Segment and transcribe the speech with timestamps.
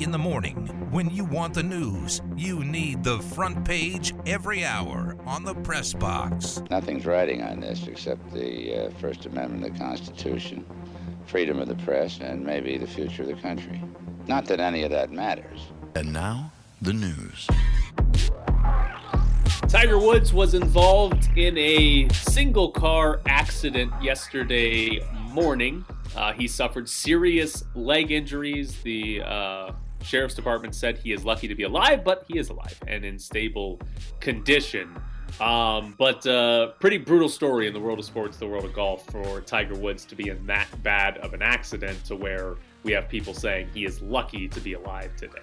[0.00, 0.56] In the morning,
[0.90, 5.92] when you want the news, you need the front page every hour on the press
[5.92, 6.60] box.
[6.68, 10.66] Nothing's riding on this except the uh, First Amendment of the Constitution,
[11.26, 13.80] freedom of the press, and maybe the future of the country.
[14.26, 15.60] Not that any of that matters.
[15.94, 16.50] And now,
[16.82, 17.46] the news.
[19.68, 24.98] Tiger Woods was involved in a single car accident yesterday
[25.28, 25.84] morning.
[26.16, 28.82] Uh, he suffered serious leg injuries.
[28.82, 29.72] The uh,
[30.04, 33.18] sheriff's department said he is lucky to be alive, but he is alive and in
[33.18, 33.80] stable
[34.20, 34.94] condition.
[35.40, 39.06] Um, but uh, pretty brutal story in the world of sports, the world of golf,
[39.10, 42.54] for Tiger Woods to be in that bad of an accident to where
[42.84, 45.42] we have people saying he is lucky to be alive today.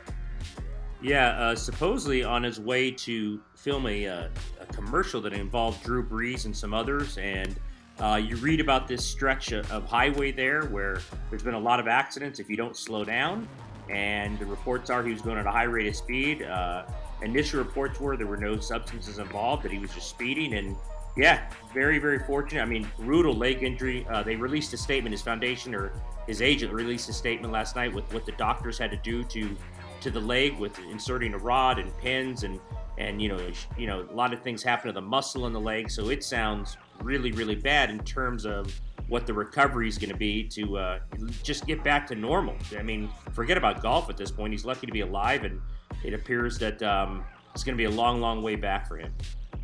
[1.01, 4.27] Yeah, uh, supposedly on his way to film a, uh,
[4.59, 7.59] a, commercial that involved Drew Brees and some others, and
[7.99, 10.99] uh, you read about this stretch of, of highway there where
[11.29, 13.47] there's been a lot of accidents if you don't slow down
[13.89, 16.43] and the reports are he was going at a high rate of speed.
[16.43, 16.85] Uh,
[17.21, 20.53] initial reports were there were no substances involved, that he was just speeding.
[20.53, 20.75] And
[21.17, 22.61] yeah, very, very fortunate.
[22.61, 24.05] I mean, brutal leg injury.
[24.09, 25.91] Uh, they released a statement, his foundation or
[26.27, 29.55] his agent released a statement last night with what the doctors had to do to
[30.01, 32.59] to the leg with inserting a rod and pins and
[32.97, 33.39] and you know
[33.77, 36.23] you know a lot of things happen to the muscle in the leg so it
[36.23, 40.77] sounds really really bad in terms of what the recovery is going to be to
[40.77, 40.99] uh,
[41.43, 42.55] just get back to normal.
[42.79, 44.53] I mean, forget about golf at this point.
[44.53, 45.59] He's lucky to be alive, and
[46.05, 49.13] it appears that um, it's going to be a long, long way back for him.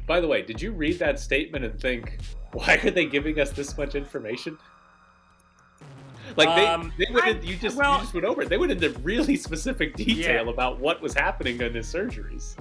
[0.06, 2.20] By the way, did you read that statement and think,
[2.52, 4.58] why are they giving us this much information?
[6.36, 8.50] Like they, um, they went I, you just well, you just went over it.
[8.50, 10.52] They went into really specific detail yeah.
[10.52, 12.58] about what was happening in his surgeries.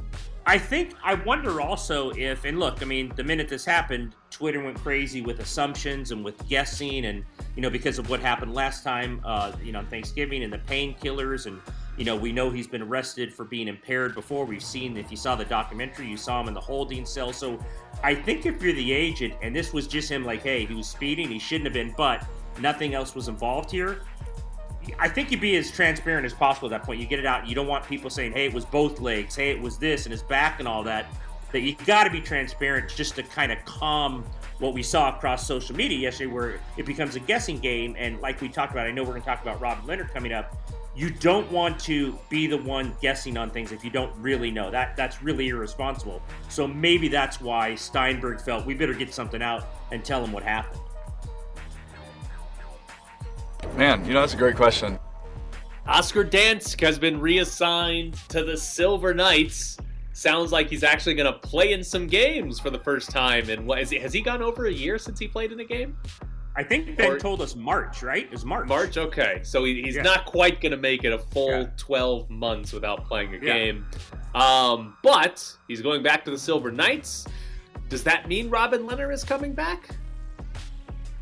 [0.48, 4.62] I think I wonder also if and look, I mean, the minute this happened, Twitter
[4.62, 7.25] went crazy with assumptions and with guessing, and
[7.56, 10.58] you know because of what happened last time, uh, you know, on Thanksgiving and the
[10.58, 11.61] painkillers, and
[11.97, 14.44] you know we know he's been arrested for being impaired before.
[14.44, 17.33] We've seen if you saw the documentary, you saw him in the holding cell.
[17.33, 17.58] So
[18.05, 20.87] I think if you're the agent and this was just him, like, hey, he was
[20.87, 22.25] speeding, he shouldn't have been, but
[22.60, 24.03] nothing else was involved here.
[24.98, 27.00] I think you'd be as transparent as possible at that point.
[27.00, 27.47] You get it out.
[27.47, 29.34] You don't want people saying, "Hey, it was both legs.
[29.36, 31.06] Hey, it was this and his back and all that."
[31.52, 34.25] That you got to be transparent just to kind of calm
[34.58, 37.94] what we saw across social media yesterday, where it becomes a guessing game.
[37.98, 40.32] And like we talked about, I know we're going to talk about Robin Lehner coming
[40.32, 40.56] up.
[40.96, 44.70] You don't want to be the one guessing on things if you don't really know.
[44.70, 46.22] That that's really irresponsible.
[46.48, 50.42] So maybe that's why Steinberg felt we better get something out and tell him what
[50.42, 50.80] happened.
[53.75, 54.99] Man, you know, that's a great question.
[55.87, 59.77] Oscar Dansk has been reassigned to the Silver Knights.
[60.12, 63.50] Sounds like he's actually going to play in some games for the first time.
[63.50, 65.97] And what, he, has he gone over a year since he played in a game?
[66.56, 68.32] I think Ben or, told us March, right?
[68.32, 68.66] Is March.
[68.66, 69.41] March, okay.
[69.43, 70.03] So he, he's yeah.
[70.03, 71.66] not quite going to make it a full yeah.
[71.76, 73.53] 12 months without playing a yeah.
[73.53, 73.87] game.
[74.34, 77.26] Um, but he's going back to the Silver Knights.
[77.91, 79.91] Does that mean Robin Lehner is coming back?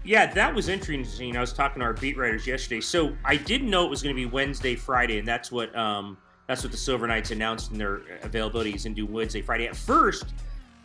[0.05, 1.35] Yeah, that was interesting.
[1.37, 2.83] I was talking to our beat writers yesterday.
[2.83, 6.19] So I didn't know it was going to be Wednesday, Friday, and that's what um,
[6.47, 9.67] that's what the Silver Knights announced in their availability is into Wednesday, Friday.
[9.67, 10.35] At first,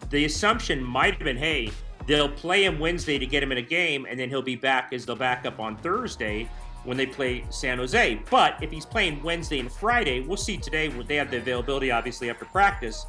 [0.10, 1.70] the assumption might have been, hey,
[2.08, 4.94] they'll play him Wednesday to get him in a game, and then he'll be back
[4.94, 6.50] as the backup on Thursday
[6.86, 8.22] when they play San Jose.
[8.30, 10.88] But if he's playing Wednesday and Friday, we'll see today.
[10.88, 13.06] They have the availability, obviously, after practice.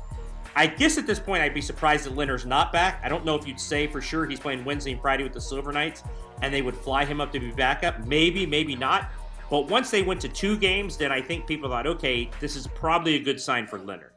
[0.56, 3.00] I guess at this point, I'd be surprised that Lehner's not back.
[3.04, 5.40] I don't know if you'd say for sure he's playing Wednesday and Friday with the
[5.40, 6.02] Silver Knights,
[6.42, 8.04] and they would fly him up to be backup.
[8.06, 9.10] Maybe, maybe not.
[9.50, 12.66] But once they went to two games, then I think people thought, okay, this is
[12.68, 14.10] probably a good sign for Lehner.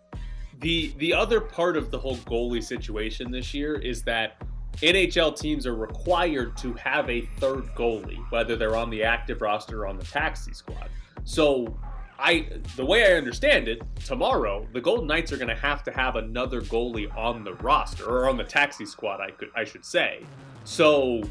[0.60, 4.38] The the other part of the whole goalie situation this year is that
[4.78, 9.84] NHL teams are required to have a third goalie, whether they're on the active roster
[9.84, 10.90] or on the taxi squad.
[11.24, 11.78] So
[12.20, 15.92] I the way I understand it, tomorrow the Golden Knights are going to have to
[15.92, 19.20] have another goalie on the roster or on the taxi squad.
[19.22, 20.24] I could I should say.
[20.64, 21.24] So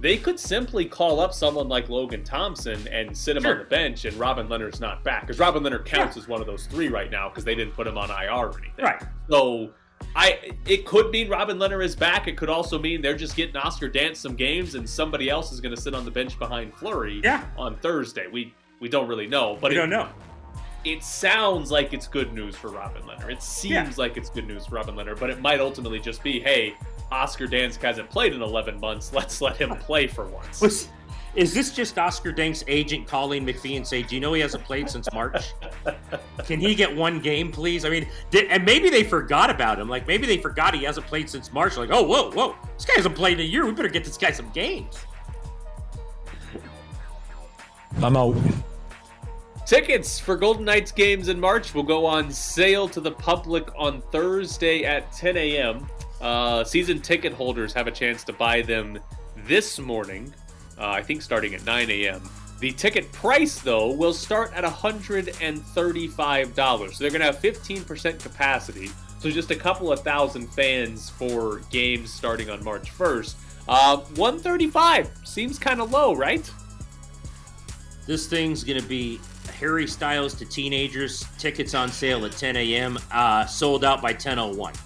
[0.00, 3.52] they could simply call up someone like Logan Thompson and sit him sure.
[3.52, 6.22] on the bench, and Robin Lehner's not back because Robin Lehner counts yeah.
[6.22, 8.58] as one of those three right now because they didn't put him on IR or
[8.58, 8.84] anything.
[8.84, 9.02] Right.
[9.28, 9.72] So.
[10.14, 12.28] I it could mean Robin Lehner is back.
[12.28, 15.60] It could also mean they're just getting Oscar Dansk some games, and somebody else is
[15.60, 17.46] going to sit on the bench behind Fleury yeah.
[17.56, 18.26] on Thursday.
[18.26, 20.08] We we don't really know, but we it, don't know
[20.86, 23.30] it sounds like it's good news for Robin Lehner.
[23.30, 23.92] It seems yeah.
[23.96, 26.76] like it's good news for Robin Lehner, but it might ultimately just be, hey,
[27.10, 29.12] Oscar Dansk hasn't played in 11 months.
[29.12, 30.60] Let's let him play for once.
[30.60, 30.88] Was,
[31.34, 34.64] is this just Oscar Dansk's agent calling McPhee and say, "Do you know he hasn't
[34.64, 35.52] played since March?
[36.46, 39.86] Can he get one game, please?" I mean, did, and maybe they forgot about him.
[39.86, 41.76] Like maybe they forgot he hasn't played since March.
[41.76, 43.66] Like, oh, whoa, whoa, this guy hasn't played in a year.
[43.66, 44.96] We better get this guy some games.
[48.02, 48.36] I'm out.
[49.66, 54.00] Tickets for Golden Knights games in March will go on sale to the public on
[54.12, 55.88] Thursday at 10 a.m.
[56.20, 58.98] Uh, season ticket holders have a chance to buy them
[59.46, 60.34] this morning,
[60.78, 62.20] uh, I think starting at 9 a.m.
[62.60, 66.94] The ticket price, though, will start at $135.
[66.94, 68.90] So they're going to have 15% capacity.
[69.18, 73.34] So just a couple of thousand fans for games starting on March 1st.
[73.68, 76.48] Uh, 135 seems kind of low, right?
[78.06, 79.20] This thing's going to be
[79.58, 81.26] Harry Styles to teenagers.
[81.38, 82.98] Tickets on sale at 10 a.m.
[83.10, 84.76] Uh, sold out by 10:01.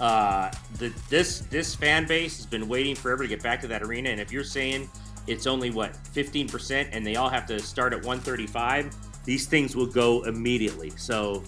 [0.00, 3.82] Uh, the, this this fan base has been waiting forever to get back to that
[3.82, 4.90] arena, and if you're saying
[5.26, 8.94] it's only what 15% and they all have to start at 135,
[9.24, 10.90] these things will go immediately.
[10.96, 11.42] So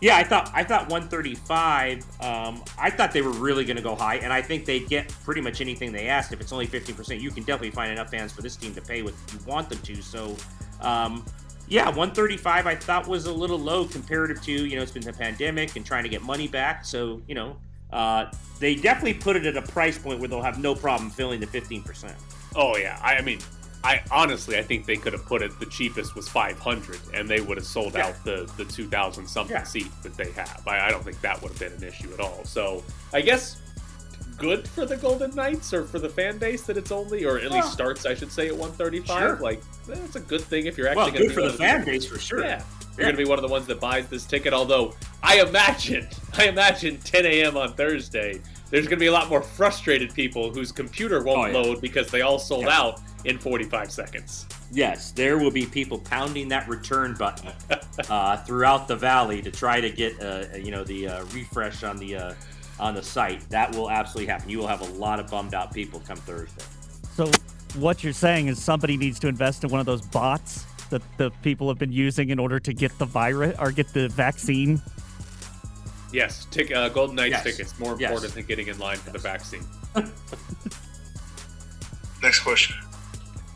[0.00, 2.04] yeah, I thought I thought 135.
[2.20, 5.08] Um, I thought they were really going to go high, and I think they'd get
[5.24, 6.32] pretty much anything they asked.
[6.32, 9.02] If it's only 15%, you can definitely find enough fans for this team to pay
[9.02, 10.02] what you want them to.
[10.02, 10.36] So,
[10.80, 11.24] um,
[11.68, 15.12] yeah, 135 I thought was a little low comparative to you know it's been the
[15.12, 16.84] pandemic and trying to get money back.
[16.84, 17.56] So you know
[17.92, 18.26] uh,
[18.60, 21.46] they definitely put it at a price point where they'll have no problem filling the
[21.46, 22.12] 15%.
[22.54, 23.40] Oh yeah, I, I mean
[23.86, 25.58] I honestly, I think they could have put it.
[25.60, 28.08] The cheapest was 500, and they would have sold yeah.
[28.08, 29.62] out the the 2,000 something yeah.
[29.62, 30.62] seat that they have.
[30.66, 32.44] I, I, don't think that would have been an issue at all.
[32.44, 32.82] So
[33.12, 33.60] I guess
[34.36, 37.50] good for the Golden Knights or for the fan base that it's only, or at
[37.50, 39.18] least starts, I should say, at 135.
[39.18, 39.36] Sure.
[39.36, 42.06] Like that's a good thing if you're actually well, going to for the fan base
[42.06, 42.44] for sure.
[42.44, 42.62] Yeah.
[42.96, 44.54] You're going to be one of the ones that buys this ticket.
[44.54, 47.56] Although I imagine, I imagine 10 a.m.
[47.56, 48.40] on Thursday,
[48.70, 51.66] there's going to be a lot more frustrated people whose computer won't oh, yeah.
[51.66, 52.80] load because they all sold yeah.
[52.80, 54.46] out in 45 seconds.
[54.72, 57.52] Yes, there will be people pounding that return button
[58.08, 61.98] uh, throughout the valley to try to get uh, you know the uh, refresh on
[61.98, 62.34] the uh,
[62.78, 63.48] on the site.
[63.50, 64.48] That will absolutely happen.
[64.48, 66.64] You will have a lot of bummed out people come Thursday.
[67.14, 67.30] So
[67.76, 71.30] what you're saying is somebody needs to invest in one of those bots that the
[71.42, 74.80] people have been using in order to get the virus or get the vaccine.
[76.12, 77.42] Yes, tick, uh, Golden Knights yes.
[77.44, 78.10] tickets more yes.
[78.10, 79.64] important than getting in line for the vaccine.
[82.22, 82.76] Next question.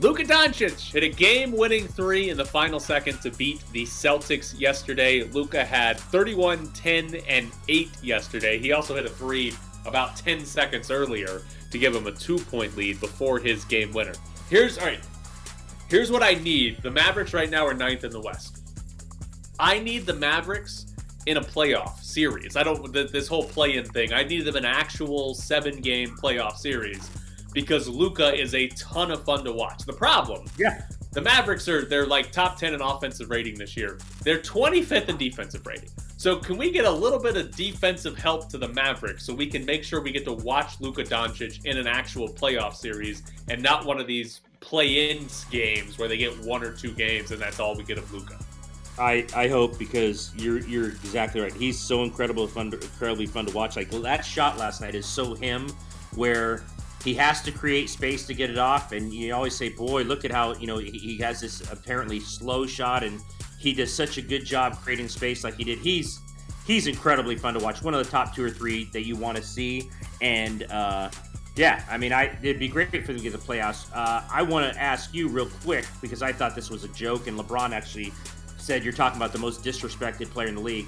[0.00, 5.24] Luka Doncic hit a game-winning three in the final second to beat the Celtics yesterday.
[5.24, 8.58] Luka had 31, 10, and 8 yesterday.
[8.58, 9.52] He also hit a three
[9.84, 14.14] about 10 seconds earlier to give him a two-point lead before his game winner.
[14.48, 15.00] Here's all right.
[15.90, 16.82] Here's what I need.
[16.82, 18.62] The Mavericks right now are ninth in the West.
[19.58, 20.86] I need the Mavericks
[21.26, 22.56] in a playoff series.
[22.56, 24.14] I don't this whole play-in thing.
[24.14, 27.10] I need them an actual seven-game playoff series
[27.52, 29.84] because Luka is a ton of fun to watch.
[29.84, 30.82] The problem, yeah,
[31.12, 33.98] the Mavericks are they're like top 10 in offensive rating this year.
[34.22, 35.90] They're 25th in defensive rating.
[36.16, 39.46] So can we get a little bit of defensive help to the Mavericks so we
[39.46, 43.62] can make sure we get to watch Luka Doncic in an actual playoff series and
[43.62, 47.58] not one of these play-in games where they get one or two games and that's
[47.58, 48.38] all we get of Luka.
[48.98, 51.54] I, I hope because you're you're exactly right.
[51.54, 53.76] He's so incredible fun, to, incredibly fun to watch.
[53.76, 55.70] Like that shot last night is so him,
[56.14, 56.62] where
[57.02, 58.92] he has to create space to get it off.
[58.92, 62.66] And you always say, boy, look at how, you know, he has this apparently slow
[62.66, 63.20] shot and
[63.58, 65.78] he does such a good job creating space like he did.
[65.78, 66.20] He's
[66.66, 67.82] he's incredibly fun to watch.
[67.82, 69.90] One of the top two or three that you want to see.
[70.20, 71.10] And uh,
[71.56, 73.90] yeah, I mean, I it'd be great for them to get the playoffs.
[73.94, 77.26] Uh, I want to ask you real quick because I thought this was a joke,
[77.26, 78.12] and LeBron actually
[78.58, 80.86] said you're talking about the most disrespected player in the league.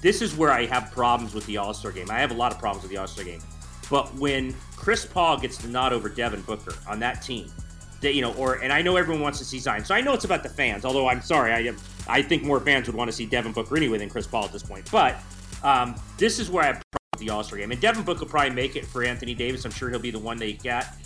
[0.00, 2.10] This is where I have problems with the All Star game.
[2.10, 3.40] I have a lot of problems with the All Star game.
[3.88, 7.48] But when Chris Paul gets the nod over Devin Booker on that team,
[8.00, 10.12] that you know, or and I know everyone wants to see Zion, so I know
[10.12, 10.84] it's about the fans.
[10.84, 11.72] Although I'm sorry, I
[12.08, 14.52] I think more fans would want to see Devin Booker anyway than Chris Paul at
[14.52, 14.90] this point.
[14.90, 15.18] But
[15.62, 16.80] um, this is where I
[17.20, 19.64] the All Star game, and Devin Booker will probably make it for Anthony Davis.
[19.64, 20.96] I'm sure he'll be the one they get.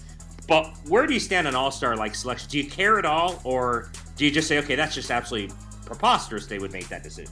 [0.48, 2.48] But where do you stand on All Star like selection?
[2.48, 5.54] Do you care at all, or do you just say, okay, that's just absolutely
[5.84, 6.46] preposterous?
[6.46, 7.30] They would make that decision.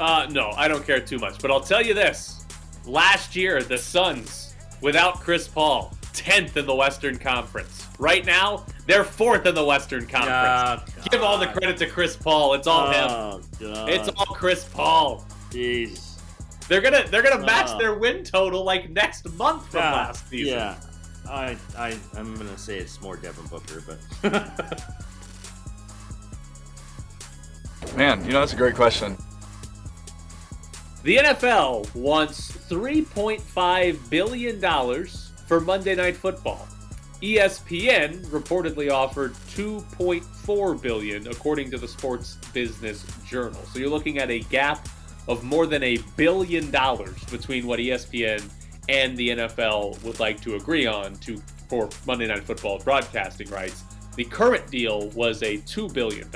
[0.00, 1.38] Uh, no, I don't care too much.
[1.42, 2.46] But I'll tell you this:
[2.86, 4.41] last year, the Suns
[4.82, 7.86] without Chris Paul, 10th in the Western Conference.
[7.98, 10.92] Right now, they're fourth in the Western Conference.
[10.98, 12.52] Oh, Give all the credit to Chris Paul.
[12.54, 13.06] It's all oh, him.
[13.08, 13.88] Ah, God.
[13.88, 15.24] It's all Chris Paul.
[15.50, 16.18] Jeez.
[16.68, 20.28] They're gonna they're gonna match uh, their win total like next month from yeah, last
[20.28, 20.54] season.
[20.54, 20.76] Yeah.
[21.28, 23.98] I I I'm gonna say it's more Devin Booker, but
[27.96, 29.16] Man, you know that's a great question.
[31.02, 35.06] The NFL wants $3.5 billion
[35.48, 36.68] for Monday Night Football.
[37.20, 43.60] ESPN reportedly offered 2.4 billion according to the Sports Business Journal.
[43.72, 44.88] So you're looking at a gap
[45.26, 48.48] of more than a billion dollars between what ESPN
[48.88, 53.82] and the NFL would like to agree on to for Monday Night Football broadcasting rights.
[54.14, 56.28] The current deal was a $2 billion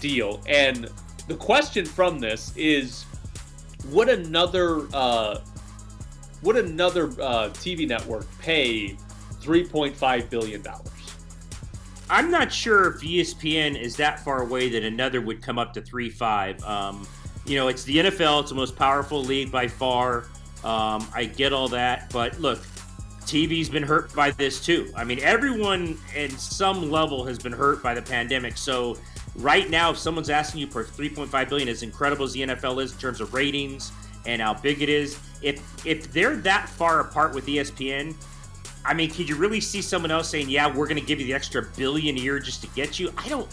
[0.00, 0.88] deal and
[1.26, 3.04] the question from this is
[3.88, 5.40] would another uh,
[6.42, 8.96] would another uh, TV network pay
[9.40, 10.86] 3.5 billion dollars?
[12.08, 15.80] I'm not sure if ESPN is that far away that another would come up to
[15.80, 16.62] three five.
[16.64, 17.06] Um,
[17.46, 20.24] you know, it's the NFL; it's the most powerful league by far.
[20.64, 22.58] Um, I get all that, but look,
[23.20, 24.92] TV's been hurt by this too.
[24.96, 28.56] I mean, everyone at some level has been hurt by the pandemic.
[28.56, 28.98] So
[29.36, 32.92] right now, if someone's asking you for 3.5 billion, as incredible as the NFL is
[32.92, 33.92] in terms of ratings
[34.26, 38.14] and how big it is, if if they're that far apart with ESPN,
[38.84, 41.26] I mean, could you really see someone else saying, "Yeah, we're going to give you
[41.26, 43.12] the extra billion a year just to get you"?
[43.16, 43.48] I don't,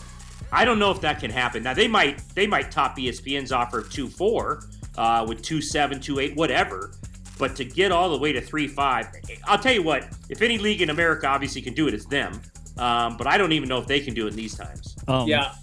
[0.51, 1.63] I don't know if that can happen.
[1.63, 4.63] Now they might, they might top ESPN's offer of two four,
[4.97, 6.91] uh, with two seven, two eight, whatever.
[7.39, 9.07] But to get all the way to three five,
[9.45, 10.07] I'll tell you what.
[10.29, 12.41] If any league in America obviously can do it, it's them.
[12.77, 14.95] Um, but I don't even know if they can do it in these times.
[15.07, 15.53] Um, Yeah.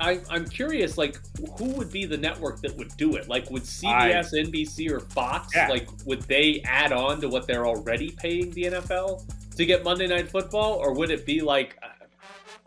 [0.00, 1.18] I, I'm curious, like,
[1.58, 3.28] who would be the network that would do it?
[3.28, 5.68] Like, would CBS, NBC, or Fox, Yeah.
[5.68, 9.22] like, would they add on to what they're already paying the NFL
[9.56, 11.76] to get Monday Night Football, or would it be like,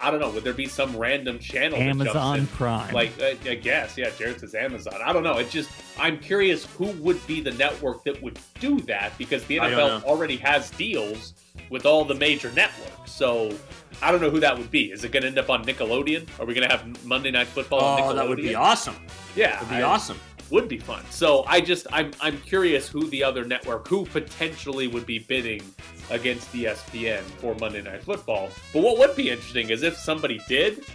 [0.04, 1.80] I don't know, would there be some random channel?
[1.80, 2.48] Amazon in?
[2.48, 2.94] Prime.
[2.94, 4.96] Like, I, I guess, yeah, Jared says Amazon.
[5.04, 5.38] I don't know.
[5.38, 9.58] It's just, I'm curious who would be the network that would do that because the
[9.58, 11.34] NFL already has deals
[11.70, 13.12] with all the major networks.
[13.12, 13.56] So
[14.02, 14.92] I don't know who that would be.
[14.92, 16.28] Is it going to end up on Nickelodeon?
[16.38, 18.10] Are we going to have Monday Night Football on Nickelodeon?
[18.12, 18.96] Oh, that would be awesome.
[19.38, 20.20] Yeah, That would be I- awesome.
[20.54, 21.04] Would be fun.
[21.10, 25.64] So I just, I'm, I'm curious who the other network, who potentially would be bidding
[26.12, 28.50] against ESPN for Monday Night Football.
[28.72, 30.86] But what would be interesting is if somebody did,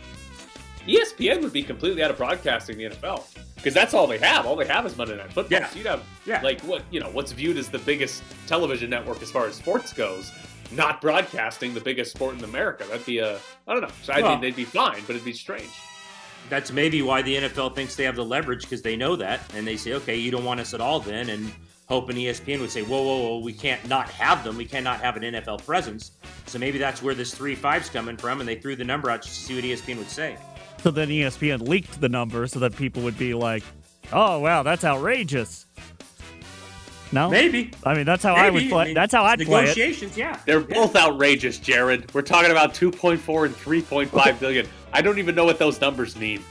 [0.87, 3.25] ESPN would be completely out of broadcasting the NFL
[3.57, 4.47] because that's all they have.
[4.47, 5.59] All they have is Monday Night Football.
[5.59, 5.69] Yeah.
[5.69, 6.41] So you'd have Yeah.
[6.43, 9.93] like what you know what's viewed as the biggest television network as far as sports
[9.93, 10.31] goes,
[10.71, 12.85] not broadcasting the biggest sport in America.
[12.88, 13.88] That'd be a I don't know.
[14.05, 15.69] So I Well- think they'd be fine, but it'd be strange.
[16.49, 19.66] That's maybe why the NFL thinks they have the leverage because they know that, and
[19.66, 21.52] they say, okay, you don't want us at all then, and
[21.88, 24.57] hoping E ESPN would say, whoa, whoa, whoa, we can't not have them.
[24.57, 26.12] We cannot have an NFL presence.
[26.47, 29.23] So maybe that's where this three five's coming from, and they threw the number out
[29.23, 30.37] just to see what ESPN would say.
[30.83, 33.64] So then ESPN leaked the number so that people would be like,
[34.12, 35.66] "Oh wow, that's outrageous."
[37.11, 37.71] No, Maybe.
[37.85, 38.71] I mean, that's how I would Maybe.
[38.71, 38.85] play.
[38.87, 39.69] mean, that's how I'd play it.
[39.69, 40.38] Negotiations, yeah.
[40.45, 42.12] They're both outrageous, Jared.
[42.12, 44.67] We're talking about 2.4 and 3.5 billion.
[44.93, 46.43] I don't even know what those numbers mean.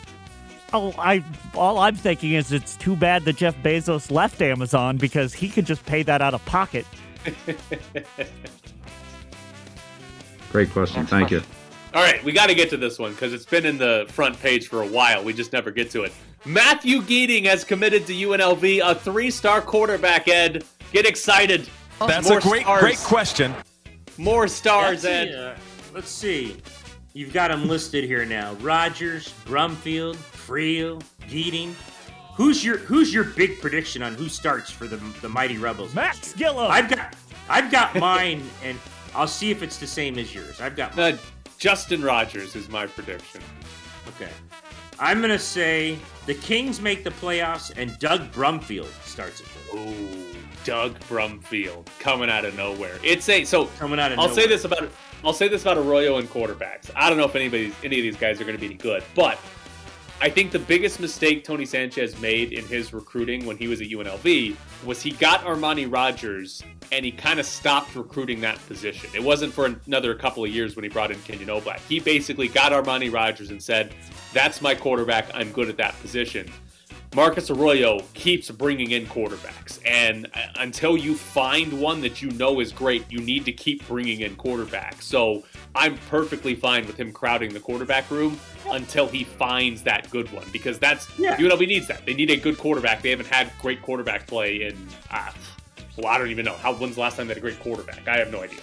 [0.74, 1.24] Oh, I
[1.56, 5.66] all I'm thinking is it's too bad that Jeff Bezos left Amazon because he could
[5.66, 6.86] just pay that out of pocket.
[10.52, 11.06] Great question.
[11.06, 11.42] Thank you.
[11.98, 14.40] All right, we got to get to this one because it's been in the front
[14.40, 15.24] page for a while.
[15.24, 16.14] We just never get to it.
[16.46, 20.28] Matthew Geeding has committed to UNLV, a three-star quarterback.
[20.28, 20.64] Ed,
[20.94, 21.68] get excited.
[21.98, 22.82] That's More a great, stars.
[22.82, 23.52] great question.
[24.20, 25.28] More stars, That's Ed.
[25.30, 25.56] it, uh,
[25.92, 26.58] let's see.
[27.14, 31.74] You've got them listed here now: Rogers, Brumfield, Friel, Geeding.
[32.36, 35.96] Who's your Who's your big prediction on who starts for the the mighty Rebels?
[35.96, 36.70] Max Gilliam.
[36.70, 37.16] I've got
[37.50, 38.78] I've got mine, and
[39.16, 40.62] I'll see if it's the same as yours.
[40.62, 41.16] I've got mine.
[41.16, 41.18] Uh,
[41.58, 43.42] Justin Rogers is my prediction.
[44.08, 44.30] Okay.
[45.00, 49.48] I'm gonna say the Kings make the playoffs, and Doug Brumfield starts it.
[49.74, 52.98] Ooh, Doug Brumfield coming out of nowhere.
[53.04, 54.90] It's a so Coming out of I'll say this about
[55.24, 56.92] I'll say this about Arroyo and quarterbacks.
[56.96, 59.04] I don't know if anybody any of these guys are going to be any good,
[59.16, 59.40] but
[60.20, 63.88] I think the biggest mistake Tony Sanchez made in his recruiting when he was at
[63.88, 69.12] UNLV was he got Armani Rogers and he kind of stopped recruiting that position.
[69.14, 71.80] It wasn't for another couple of years when he brought in Kenyon Oblad.
[71.88, 73.94] He basically got Armani Rogers and said,
[74.34, 75.30] "That's my quarterback.
[75.36, 76.52] I'm good at that position."
[77.16, 82.60] Marcus Arroyo keeps bringing in quarterbacks, and uh, until you find one that you know
[82.60, 85.04] is great, you need to keep bringing in quarterbacks.
[85.04, 88.38] So I'm perfectly fine with him crowding the quarterback room
[88.72, 91.38] until he finds that good one, because that's Yeah.
[91.38, 92.06] UNLV needs that.
[92.06, 93.02] They need a good quarterback.
[93.02, 94.76] They haven't had great quarterback play in,
[95.10, 95.32] uh,
[95.98, 96.74] well, I don't even know how.
[96.74, 98.08] When's the last time they had a great quarterback?
[98.08, 98.60] I have no idea.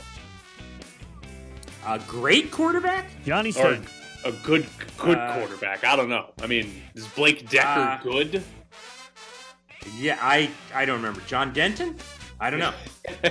[1.86, 3.06] A great quarterback?
[3.24, 3.86] Johnny Or Stain.
[4.24, 4.66] A good,
[4.98, 5.84] good Uh, quarterback.
[5.84, 6.30] I don't know.
[6.42, 8.42] I mean, is Blake Decker Uh, good?
[9.96, 11.20] Yeah, I I don't remember.
[11.26, 11.96] John Denton?
[12.40, 12.72] I don't know.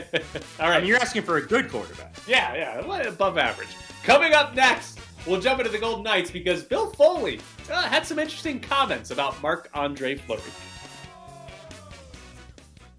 [0.59, 0.77] All right.
[0.77, 2.15] I mean, you're asking for a good quarterback.
[2.27, 3.69] Yeah, yeah, above average.
[4.03, 7.39] Coming up next, we'll jump into the Golden Knights because Bill Foley
[7.71, 10.41] uh, had some interesting comments about Marc Andre Fleury.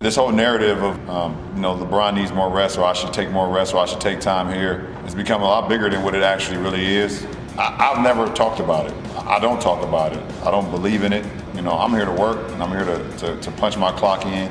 [0.00, 3.30] This whole narrative of, um, you know, LeBron needs more rest, or I should take
[3.30, 6.14] more rest, or I should take time here, has become a lot bigger than what
[6.14, 7.26] it actually really is.
[7.56, 8.94] I, I've never talked about it.
[9.16, 10.22] I don't talk about it.
[10.44, 11.24] I don't believe in it.
[11.54, 14.26] You know, I'm here to work, and I'm here to, to, to punch my clock
[14.26, 14.50] in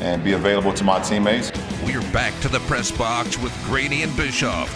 [0.00, 1.52] and be available to my teammates.
[1.84, 4.70] We're back to the press box with Graney and Bischoff.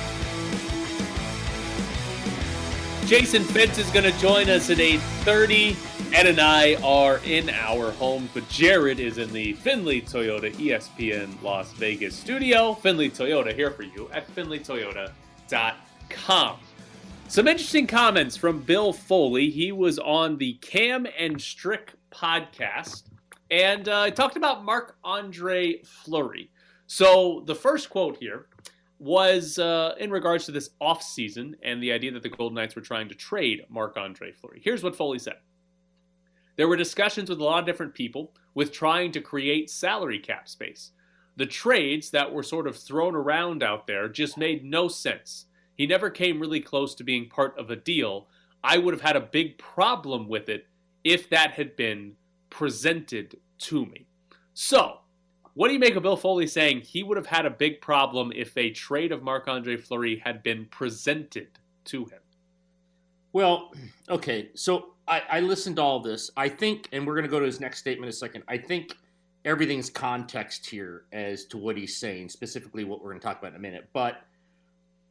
[3.06, 5.76] Jason Fitz is going to join us at a 30
[6.12, 11.42] Ed and I are in our home, but Jared is in the Findlay Toyota ESPN
[11.42, 12.72] Las Vegas studio.
[12.72, 16.56] Findlay Toyota here for you at findlaytoyota.com.
[17.28, 19.50] Some interesting comments from Bill Foley.
[19.50, 23.02] He was on the Cam and Strick podcast
[23.50, 26.50] and uh, talked about Marc Andre Fleury.
[26.86, 28.46] So the first quote here
[28.98, 32.80] was uh, in regards to this offseason and the idea that the Golden Knights were
[32.80, 34.62] trying to trade Marc Andre Fleury.
[34.64, 35.36] Here's what Foley said.
[36.56, 40.48] There were discussions with a lot of different people with trying to create salary cap
[40.48, 40.92] space.
[41.36, 45.44] The trades that were sort of thrown around out there just made no sense.
[45.78, 48.28] He never came really close to being part of a deal.
[48.62, 50.66] I would have had a big problem with it
[51.04, 52.16] if that had been
[52.50, 54.06] presented to me.
[54.54, 54.98] So,
[55.54, 58.32] what do you make of Bill Foley saying he would have had a big problem
[58.34, 61.48] if a trade of Marc Andre Fleury had been presented
[61.86, 62.20] to him?
[63.32, 63.72] Well,
[64.10, 64.50] okay.
[64.54, 66.28] So I, I listened to all this.
[66.36, 68.42] I think, and we're going to go to his next statement in a second.
[68.48, 68.96] I think
[69.44, 73.52] everything's context here as to what he's saying, specifically what we're going to talk about
[73.52, 73.88] in a minute.
[73.92, 74.22] But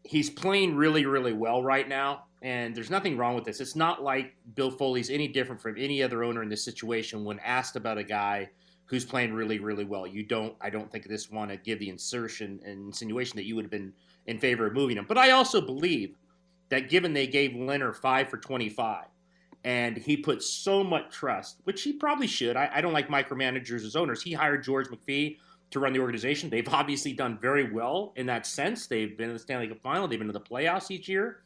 [0.07, 3.59] he's playing really, really well right now, and there's nothing wrong with this.
[3.59, 7.39] It's not like Bill Foley's any different from any other owner in this situation when
[7.39, 8.49] asked about a guy
[8.85, 10.07] who's playing really, really well.
[10.07, 13.55] You don't, I don't think this want to give the insertion and insinuation that you
[13.55, 13.93] would have been
[14.27, 15.05] in favor of moving him.
[15.07, 16.15] But I also believe
[16.69, 19.05] that given they gave Lehner five for 25,
[19.65, 22.55] and he put so much trust, which he probably should.
[22.55, 24.21] I, I don't like micromanagers as owners.
[24.21, 25.37] He hired George McPhee
[25.71, 26.49] to run the organization.
[26.49, 28.87] They've obviously done very well in that sense.
[28.87, 31.41] They've been in the Stanley Cup final, they've been to the playoffs each year.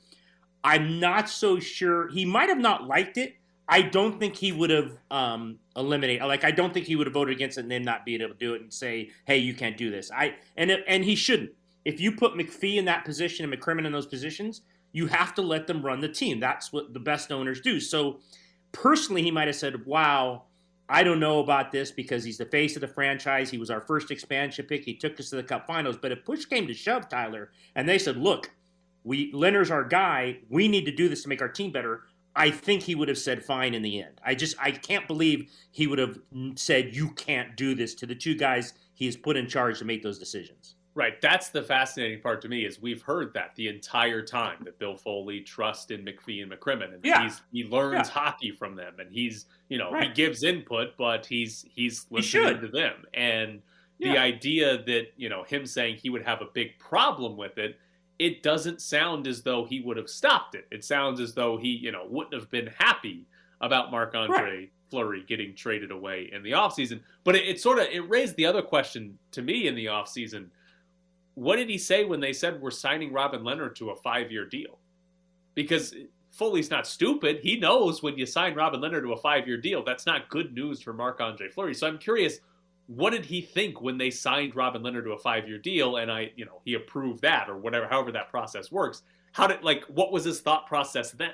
[0.63, 2.07] I'm not so sure.
[2.09, 3.35] He might have not liked it.
[3.67, 6.27] I don't think he would have um, eliminated.
[6.27, 8.33] Like, I don't think he would have voted against it and then not being able
[8.33, 11.51] to do it and say, "Hey, you can't do this." I and and he shouldn't.
[11.85, 14.61] If you put McPhee in that position and McCrimmon in those positions,
[14.91, 16.39] you have to let them run the team.
[16.39, 17.79] That's what the best owners do.
[17.79, 18.19] So,
[18.73, 20.43] personally, he might have said, "Wow."
[20.89, 23.49] I don't know about this because he's the face of the franchise.
[23.49, 24.83] He was our first expansion pick.
[24.83, 25.97] He took us to the Cup Finals.
[25.97, 28.51] But if push came to shove, Tyler, and they said, "Look,
[29.03, 30.39] we Lehner's our guy.
[30.49, 32.03] We need to do this to make our team better."
[32.35, 34.21] I think he would have said fine in the end.
[34.23, 36.17] I just I can't believe he would have
[36.55, 39.85] said you can't do this to the two guys he has put in charge to
[39.85, 40.75] make those decisions.
[40.93, 41.21] Right.
[41.21, 44.95] That's the fascinating part to me is we've heard that the entire time that Bill
[44.97, 47.23] Foley trusts in McPhee and McCrimmon, and yeah.
[47.23, 48.13] he's he learns Yeah.
[48.13, 50.09] hockey from them, and he's you know Right.
[50.09, 52.61] he gives input, but he's he's listening should.
[52.61, 53.61] to them, and
[53.99, 57.79] the idea that you know him saying he would have a big problem with it,
[58.19, 60.67] it doesn't sound as though he would have stopped it.
[60.71, 63.25] It sounds as though he you know wouldn't have been happy
[63.61, 66.99] about Marc Andre Fleury getting traded away in the offseason.
[67.23, 70.47] But it, it sort of it raised the other question to me in the offseason
[71.35, 74.45] what did he say when they said we're signing Robin Lehner to a five year
[74.45, 74.77] deal?
[75.55, 75.93] Because
[76.29, 77.39] Foley's not stupid.
[77.41, 80.53] He knows when you sign Robin Lehner to a five year deal, that's not good
[80.53, 81.73] news for Marc Andre Fleury.
[81.73, 82.39] So I'm curious,
[82.87, 86.11] what did he think when they signed Robin Lehner to a five year deal and
[86.11, 89.03] I, you know, he approved that or whatever, however that process works?
[89.33, 91.31] How did, like, what was his thought process then?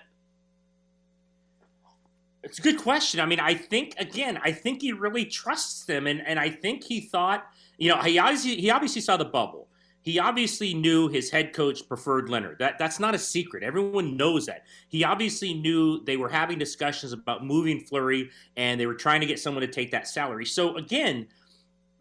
[2.43, 3.19] It's a good question.
[3.19, 6.83] I mean, I think again, I think he really trusts them, and and I think
[6.83, 7.45] he thought,
[7.77, 9.67] you know, he obviously he obviously saw the bubble.
[10.07, 12.57] He obviously knew his head coach preferred Lehner.
[12.59, 13.61] That that's not a secret.
[13.61, 14.63] Everyone knows that.
[14.87, 19.27] He obviously knew they were having discussions about moving Fleury, and they were trying to
[19.27, 20.45] get someone to take that salary.
[20.45, 21.27] So again,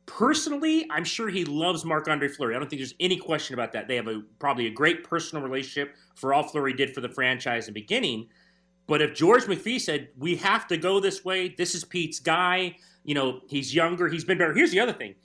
[0.07, 2.55] personally, I'm sure he loves Marc Andre Fleury.
[2.55, 3.89] I don't think there's any question about that.
[3.89, 7.67] They have a probably a great personal relationship for all Fleury did for the franchise
[7.67, 8.29] in the beginning.
[8.87, 12.77] But if George McPhee said, we have to go this way, this is Pete's guy,
[13.03, 14.55] you know, he's younger, he's been better.
[14.55, 15.17] Here's the other thing.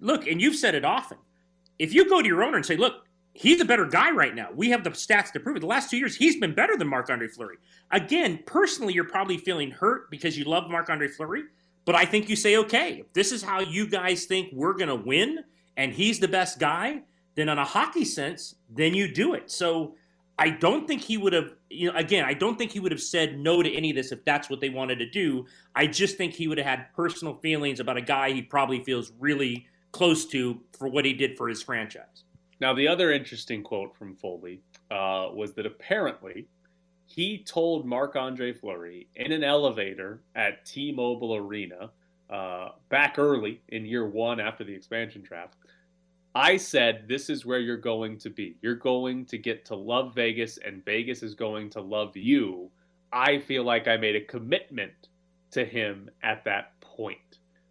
[0.00, 1.18] Look, and you've said it often.
[1.78, 4.48] If you go to your owner and say, look, he's a better guy right now,
[4.54, 5.60] we have the stats to prove it.
[5.60, 7.56] The last two years, he's been better than Marc Andre Fleury.
[7.90, 11.44] Again, personally, you're probably feeling hurt because you love Marc Andre Fleury.
[11.84, 14.88] But I think you say, okay, if this is how you guys think we're going
[14.88, 15.40] to win
[15.76, 17.02] and he's the best guy,
[17.34, 19.50] then on a hockey sense, then you do it.
[19.50, 19.96] So
[20.38, 23.02] I don't think he would have, you know, again, I don't think he would have
[23.02, 25.46] said no to any of this if that's what they wanted to do.
[25.74, 29.12] I just think he would have had personal feelings about a guy he probably feels
[29.18, 32.24] really close to for what he did for his franchise.
[32.60, 36.48] Now, the other interesting quote from Foley uh, was that apparently
[37.06, 41.90] he told Marc Andre Fleury in an elevator at T Mobile Arena
[42.28, 45.54] uh, back early in year one after the expansion draft.
[46.34, 48.56] I said, This is where you're going to be.
[48.62, 52.68] You're going to get to love Vegas, and Vegas is going to love you.
[53.12, 55.08] I feel like I made a commitment
[55.52, 57.18] to him at that point.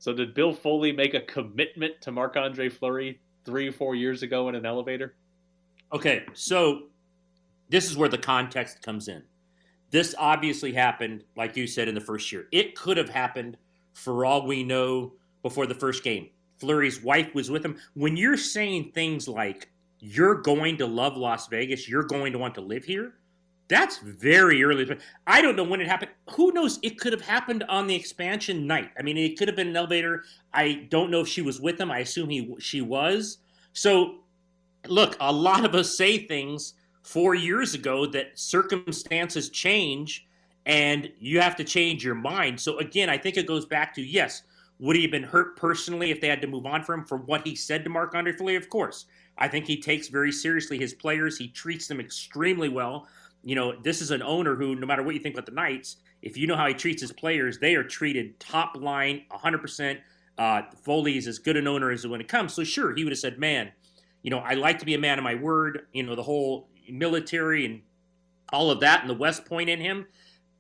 [0.04, 4.22] So, did Bill Foley make a commitment to Marc Andre Fleury three or four years
[4.22, 5.16] ago in an elevator?
[5.94, 6.88] Okay, so
[7.70, 9.24] this is where the context comes in.
[9.92, 12.48] This obviously happened, like you said, in the first year.
[12.52, 13.56] It could have happened
[13.94, 16.32] for all we know before the first game.
[16.60, 17.78] Fleury's wife was with him.
[17.94, 22.56] When you're saying things like, you're going to love Las Vegas, you're going to want
[22.56, 23.14] to live here,
[23.68, 24.98] that's very early.
[25.26, 26.12] I don't know when it happened.
[26.32, 26.80] Who knows?
[26.82, 28.92] It could have happened on the expansion night.
[28.98, 30.24] I mean, it could have been an elevator.
[30.54, 31.90] I don't know if she was with him.
[31.90, 33.38] I assume he she was.
[33.72, 34.20] So,
[34.88, 36.74] look, a lot of us say things
[37.04, 40.28] four years ago that circumstances change
[40.66, 42.60] and you have to change your mind.
[42.60, 44.44] So, again, I think it goes back to yes,
[44.80, 47.18] would he have been hurt personally if they had to move on from him for
[47.18, 48.56] what he said to Marc Andre Fleury?
[48.56, 49.06] Of course.
[49.38, 51.38] I think he takes very seriously his players.
[51.38, 53.08] He treats them extremely well.
[53.44, 55.98] You know, this is an owner who, no matter what you think about the Knights,
[56.22, 59.98] if you know how he treats his players, they are treated top line, 100%.
[60.38, 62.54] Uh, Foley is as good an owner as when it comes.
[62.54, 63.72] So, sure, he would have said, man,
[64.24, 65.88] you know, I like to be a man of my word.
[65.94, 67.82] You know, the whole military and
[68.52, 70.06] all of that and the West Point in him.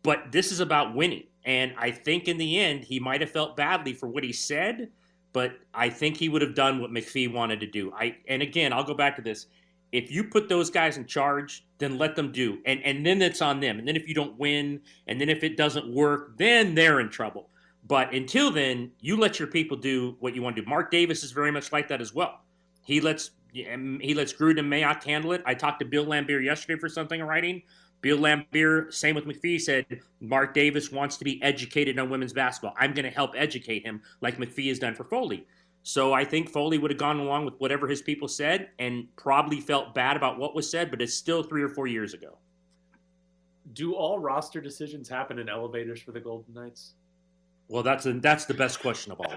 [0.03, 1.23] But this is about winning.
[1.45, 4.89] And I think in the end, he might have felt badly for what he said,
[5.33, 7.91] but I think he would have done what McPhee wanted to do.
[7.93, 9.47] I and again, I'll go back to this.
[9.93, 12.57] If you put those guys in charge, then let them do.
[12.65, 13.79] And and then it's on them.
[13.79, 17.09] And then if you don't win, and then if it doesn't work, then they're in
[17.09, 17.49] trouble.
[17.85, 20.69] But until then, you let your people do what you want to do.
[20.69, 22.41] Mark Davis is very much like that as well.
[22.85, 23.31] He lets
[23.71, 25.43] um, he lets Gruden and Mayock handle it.
[25.45, 27.61] I talked to Bill Laimbeer yesterday for something I'm writing.
[28.01, 29.85] Bill Laimbeer, same with McPhee, said
[30.19, 32.75] Mark Davis wants to be educated on women's basketball.
[32.77, 35.45] I'm going to help educate him like McPhee has done for Foley.
[35.83, 39.59] So I think Foley would have gone along with whatever his people said and probably
[39.59, 42.37] felt bad about what was said, but it's still three or four years ago.
[43.73, 46.93] Do all roster decisions happen in elevators for the Golden Knights?
[47.67, 49.33] Well, that's a, that's the best question of all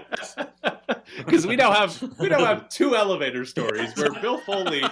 [1.17, 4.83] because we now have we now have two elevator stories where Bill Foley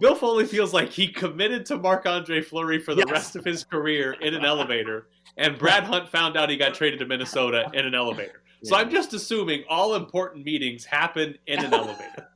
[0.00, 3.10] Bill Foley feels like he committed to Marc Andre Fleury for the yes.
[3.10, 7.00] rest of his career in an elevator, and Brad Hunt found out he got traded
[7.00, 8.42] to Minnesota in an elevator.
[8.62, 12.28] So I'm just assuming all important meetings happen in an elevator.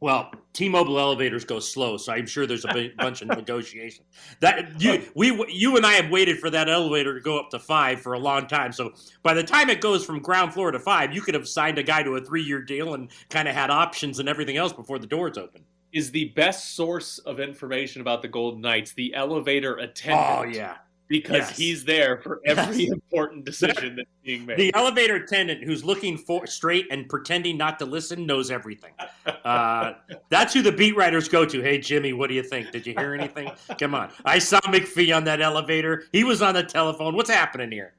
[0.00, 4.04] Well, T-Mobile elevators go slow, so I'm sure there's a b- bunch of negotiation.
[4.40, 7.60] That you, we, you and I have waited for that elevator to go up to
[7.60, 8.72] five for a long time.
[8.72, 11.78] So by the time it goes from ground floor to five, you could have signed
[11.78, 14.98] a guy to a three-year deal and kind of had options and everything else before
[14.98, 15.62] the doors open.
[15.92, 20.26] Is the best source of information about the Golden Knights the elevator attendant?
[20.36, 20.78] Oh yeah,
[21.12, 21.58] because yes.
[21.58, 22.92] he's there for every yes.
[22.94, 24.56] important decision that's being made.
[24.56, 28.92] The elevator attendant who's looking for straight and pretending not to listen knows everything.
[29.44, 29.94] Uh,
[30.28, 31.60] that's who the beat writers go to.
[31.60, 32.70] Hey Jimmy, what do you think?
[32.70, 33.50] Did you hear anything?
[33.78, 36.04] Come on, I saw McPhee on that elevator.
[36.12, 37.16] He was on the telephone.
[37.16, 37.94] What's happening here?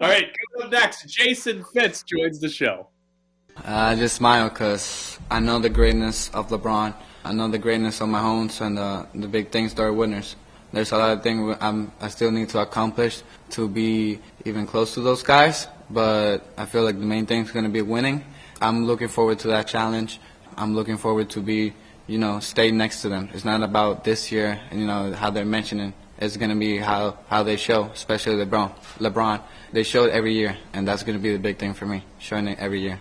[0.00, 2.88] All right, coming up next, Jason Fitz joins the show.
[3.64, 6.94] I just smile because I know the greatness of LeBron.
[7.24, 10.34] I know the greatness of my homes and uh, the big things that are winners.
[10.76, 14.92] There's a lot of things I'm, I still need to accomplish to be even close
[14.92, 18.22] to those guys, but I feel like the main thing is going to be winning.
[18.60, 20.20] I'm looking forward to that challenge.
[20.54, 21.72] I'm looking forward to be,
[22.06, 23.30] you know, stay next to them.
[23.32, 25.94] It's not about this year and, you know, how they're mentioning.
[26.18, 28.70] It's going to be how, how they show, especially LeBron.
[28.98, 29.40] LeBron,
[29.72, 32.04] they show it every year, and that's going to be the big thing for me,
[32.18, 33.00] showing it every year.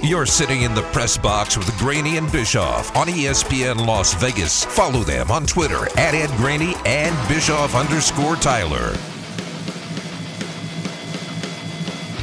[0.00, 4.64] You're sitting in the press box with Graney and Bischoff on ESPN Las Vegas.
[4.64, 8.94] Follow them on Twitter at Ed Graney and Bischoff underscore Tyler.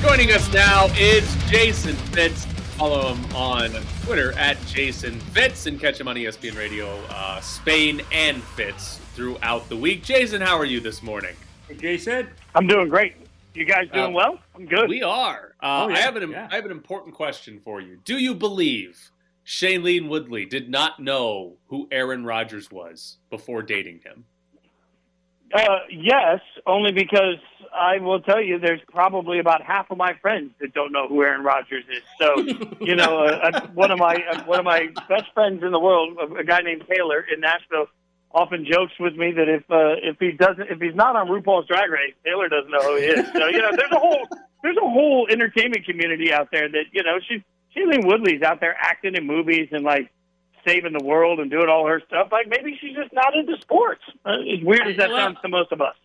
[0.02, 2.46] Joining us now is Jason Fitz.
[2.78, 3.72] Follow him on
[4.04, 9.68] Twitter at Jason Fitz and catch him on ESPN Radio uh, Spain and Fitz throughout
[9.68, 10.02] the week.
[10.02, 11.36] Jason, how are you this morning?
[11.68, 12.30] Hey, Jason.
[12.56, 13.16] I'm doing great.
[13.54, 14.40] You guys doing uh, well?
[14.56, 14.90] I'm good.
[14.90, 15.55] We are.
[15.66, 15.96] Uh, oh, yeah.
[15.96, 16.48] I have an yeah.
[16.52, 17.98] I have an important question for you.
[18.06, 19.10] Do you believe
[19.48, 24.26] Shailene Woodley did not know who Aaron Rodgers was before dating him?
[25.52, 27.38] Uh, yes, only because
[27.74, 31.24] I will tell you, there's probably about half of my friends that don't know who
[31.24, 32.04] Aaron Rodgers is.
[32.20, 32.38] So,
[32.86, 35.80] you know, uh, uh, one of my uh, one of my best friends in the
[35.80, 37.88] world, a guy named Taylor in Nashville,
[38.32, 41.68] often jokes with me that if uh, if he doesn't if he's not on RuPaul's
[41.68, 43.32] Drag Race, Taylor doesn't know who he is.
[43.34, 44.28] So you know, there's a whole
[44.66, 47.42] there's a whole entertainment community out there that you know she's
[47.76, 50.12] Shailene Woodley's out there acting in movies and like
[50.66, 52.30] saving the world and doing all her stuff.
[52.32, 54.02] Like maybe she's just not into sports.
[54.26, 55.96] Uh, as weird as that well, sounds to most of us.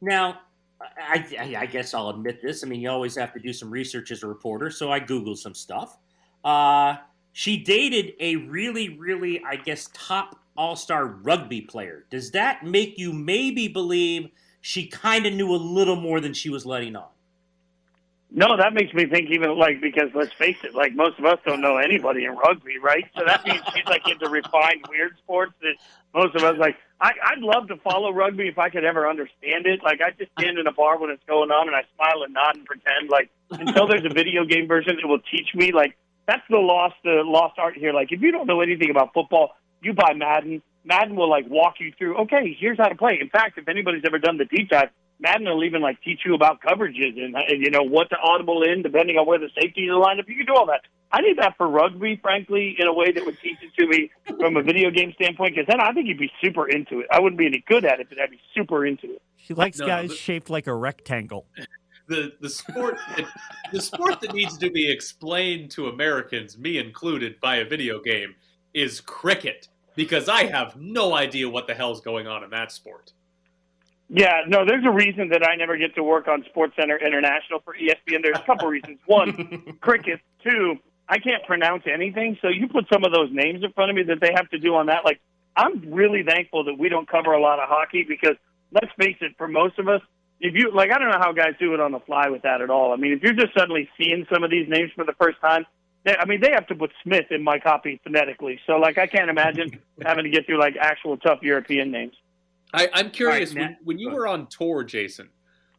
[0.00, 0.40] Now,
[0.80, 2.64] I, I, I, guess I'll admit this.
[2.64, 5.36] I mean, you always have to do some research as a reporter, so I googled
[5.38, 5.98] some stuff.
[6.42, 6.96] Uh,
[7.32, 12.04] she dated a really, really, I guess, top all star rugby player.
[12.10, 16.48] Does that make you maybe believe she kind of knew a little more than she
[16.50, 17.08] was letting on?
[18.34, 21.38] No, that makes me think even like because let's face it, like most of us
[21.44, 23.04] don't know anybody in rugby, right?
[23.14, 25.74] So that means she's like into refined weird sports that
[26.14, 26.76] most of us like.
[26.98, 29.82] I, I'd love to follow rugby if I could ever understand it.
[29.82, 32.32] Like I just stand in a bar when it's going on and I smile and
[32.32, 33.10] nod and pretend.
[33.10, 35.72] Like until there's a video game version that will teach me.
[35.72, 37.92] Like that's the lost the lost art here.
[37.92, 39.50] Like if you don't know anything about football,
[39.82, 40.62] you buy Madden.
[40.84, 42.16] Madden will like walk you through.
[42.18, 43.18] Okay, here's how to play.
[43.20, 44.88] In fact, if anybody's ever done the deep dive,
[45.22, 48.62] Madden will even like teach you about coverages and, and you know what to audible
[48.64, 50.28] in depending on where the safeties are lined up.
[50.28, 50.82] You can do all that.
[51.12, 54.10] I need that for rugby, frankly, in a way that would teach it to me
[54.40, 55.54] from a video game standpoint.
[55.54, 57.06] Because then I think you'd be super into it.
[57.12, 59.22] I wouldn't be any good at it, but I'd be super into it.
[59.36, 61.46] She likes No, guys but- shaped like a rectangle.
[62.08, 62.98] the the sport
[63.72, 68.34] the sport that needs to be explained to Americans, me included, by a video game
[68.74, 73.12] is cricket because I have no idea what the hell's going on in that sport.
[74.08, 77.60] Yeah, no, there's a reason that I never get to work on Sports Center International
[77.64, 78.22] for ESPN.
[78.22, 78.98] There's a couple reasons.
[79.06, 80.20] One, cricket.
[80.44, 80.76] Two,
[81.08, 82.38] I can't pronounce anything.
[82.42, 84.58] So you put some of those names in front of me that they have to
[84.58, 85.04] do on that.
[85.04, 85.20] Like,
[85.56, 88.36] I'm really thankful that we don't cover a lot of hockey because
[88.72, 90.00] let's face it, for most of us,
[90.40, 92.60] if you like, I don't know how guys do it on the fly with that
[92.60, 92.92] at all.
[92.92, 95.64] I mean, if you're just suddenly seeing some of these names for the first time,
[96.04, 98.58] they, I mean, they have to put Smith in my copy phonetically.
[98.66, 102.14] So, like, I can't imagine having to get through like actual tough European names.
[102.72, 105.28] I, I'm curious right, when, when you were on tour, Jason.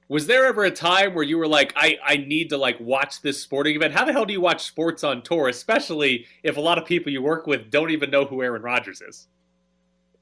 [0.10, 3.21] Was there ever a time where you were like, I, I need to like watch
[3.21, 3.93] this sporting event?
[3.93, 7.12] How the hell do you watch sports on tour, especially if a lot of people
[7.12, 9.27] you work with don't even know who Aaron Rodgers is?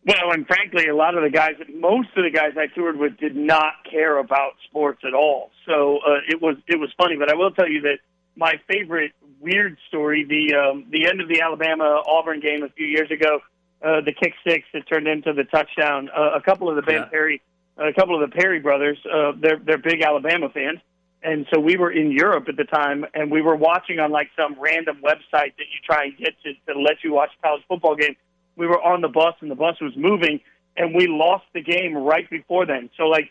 [0.06, 3.18] Well, and frankly, a lot of the guys, most of the guys I toured with,
[3.18, 5.52] did not care about sports at all.
[5.68, 7.18] So uh, it was it was funny.
[7.18, 7.98] But I will tell you that
[8.36, 12.88] my favorite weird story the um, the end of the Alabama Auburn game a few
[12.88, 13.42] years ago,
[13.84, 16.10] uh, the kick six that turned into the touchdown.
[16.10, 17.10] Uh, a couple of the Band Yeah.
[17.10, 17.42] Perry,
[17.78, 20.80] a couple of the Perry brothers, uh, they're they're big Alabama fans.
[21.24, 24.30] And so we were in Europe at the time, and we were watching on like
[24.36, 27.64] some random website that you try and get to, to let you watch a college
[27.68, 28.16] football game
[28.56, 30.40] we were on the bus and the bus was moving
[30.78, 32.90] and we lost the game right before then.
[32.98, 33.30] So like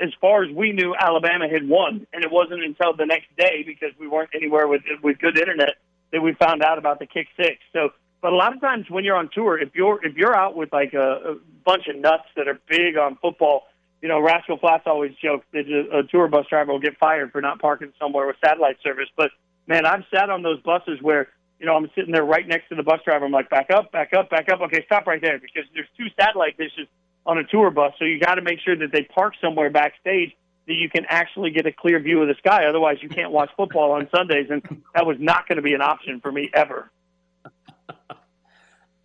[0.00, 3.62] as far as we knew Alabama had won and it wasn't until the next day
[3.66, 5.74] because we weren't anywhere with with good internet
[6.12, 7.58] that we found out about the kick six.
[7.72, 10.56] So but a lot of times when you're on tour if you're if you're out
[10.56, 13.64] with like a, a bunch of nuts that are big on football,
[14.02, 17.40] you know, Rascal Flatts always jokes that a, tour bus driver will get fired for
[17.40, 19.08] not parking somewhere with satellite service.
[19.16, 19.30] But
[19.66, 21.28] man, I've sat on those buses where
[21.60, 23.26] you know, I'm sitting there right next to the bus driver.
[23.26, 24.62] I'm like, back up, back up, back up.
[24.62, 26.88] Okay, stop right there because there's two satellite dishes
[27.26, 27.92] on a tour bus.
[27.98, 30.34] So you got to make sure that they park somewhere backstage
[30.66, 32.64] that you can actually get a clear view of the sky.
[32.64, 34.46] Otherwise, you can't watch football on Sundays.
[34.50, 34.62] And
[34.94, 36.90] that was not going to be an option for me ever.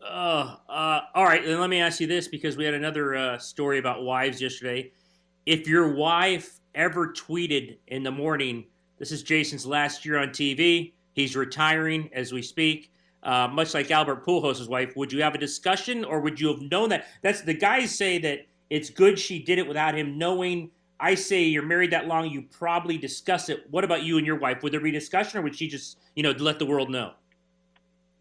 [0.06, 3.38] Uh, uh, all right, then let me ask you this because we had another uh,
[3.40, 4.92] story about wives yesterday.
[5.46, 8.66] If your wife ever tweeted in the morning,
[9.00, 12.92] this is Jason's last year on TV, he's retiring as we speak,
[13.24, 16.62] uh, much like Albert Pujols' wife, would you have a discussion or would you have
[16.62, 17.08] known that?
[17.24, 20.70] That's the guys say that it's good she did it without him knowing.
[21.00, 23.66] I say you're married that long, you probably discuss it.
[23.72, 24.62] What about you and your wife?
[24.62, 27.14] Would there be discussion or would she just, you know, let the world know?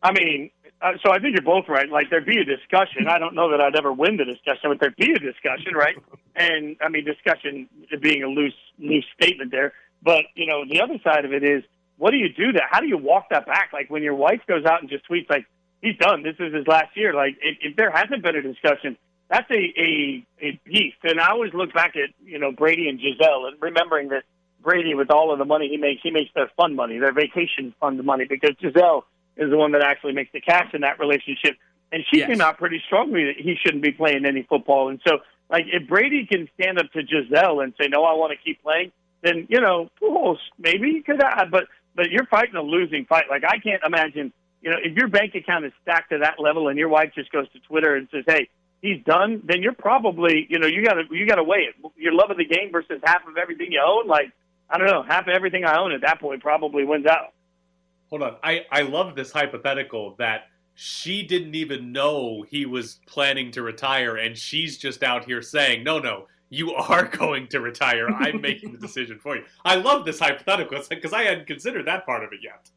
[0.03, 0.51] I mean,
[0.85, 1.89] uh, so I think you're both right.
[1.89, 3.09] Like there'd be a discussion.
[3.09, 5.97] I don't know that I'd ever win the discussion, but there'd be a discussion, right?
[6.37, 7.69] And I mean, discussion
[8.01, 9.73] being a loose, loose statement there.
[10.03, 11.63] But you know, the other side of it is,
[11.97, 12.65] what do you do that?
[12.69, 13.71] How do you walk that back?
[13.73, 15.47] Like when your wife goes out and just tweets like,
[15.81, 16.25] "He's done.
[16.25, 18.99] This is his last year." Like if, if there hasn't been a discussion,
[19.31, 20.99] that's a a a beast.
[21.05, 24.25] And I always look back at you know Brady and Gisele and remembering that
[24.61, 27.73] Brady, with all of the money he makes, he makes their fun money, their vacation
[27.79, 29.05] fund money, because Gisele
[29.37, 31.57] is the one that actually makes the cash in that relationship.
[31.93, 32.29] And she Yes.
[32.29, 34.89] came out pretty strongly that he shouldn't be playing any football.
[34.89, 35.21] And so,
[35.51, 38.63] like, if Brady can stand up to Gisele and say, "No, I want to keep
[38.63, 38.91] playing,"
[39.23, 41.51] then you know, Pujols maybe he could have.
[41.51, 43.25] But but you're fighting a losing fight.
[43.31, 44.33] Like I can't imagine.
[44.63, 47.31] You know, if your bank account is stacked to that level and your wife just
[47.31, 48.49] goes to Twitter and says, "Hey,
[48.81, 51.75] he's done," then you're probably, you know, you got to you got to weigh it.
[51.97, 54.07] Your love of the game versus half of everything you own.
[54.07, 54.31] Like
[54.71, 57.34] I don't know, half of everything I own at that point probably wins out.
[58.11, 58.37] Hold on.
[58.43, 64.17] I, I love this hypothetical that she didn't even know he was planning to retire,
[64.17, 68.09] and she's just out here saying, no, no, you are going to retire.
[68.09, 69.45] I'm making the decision for you.
[69.65, 72.71] I love this hypothetical because I hadn't considered that part of it yet.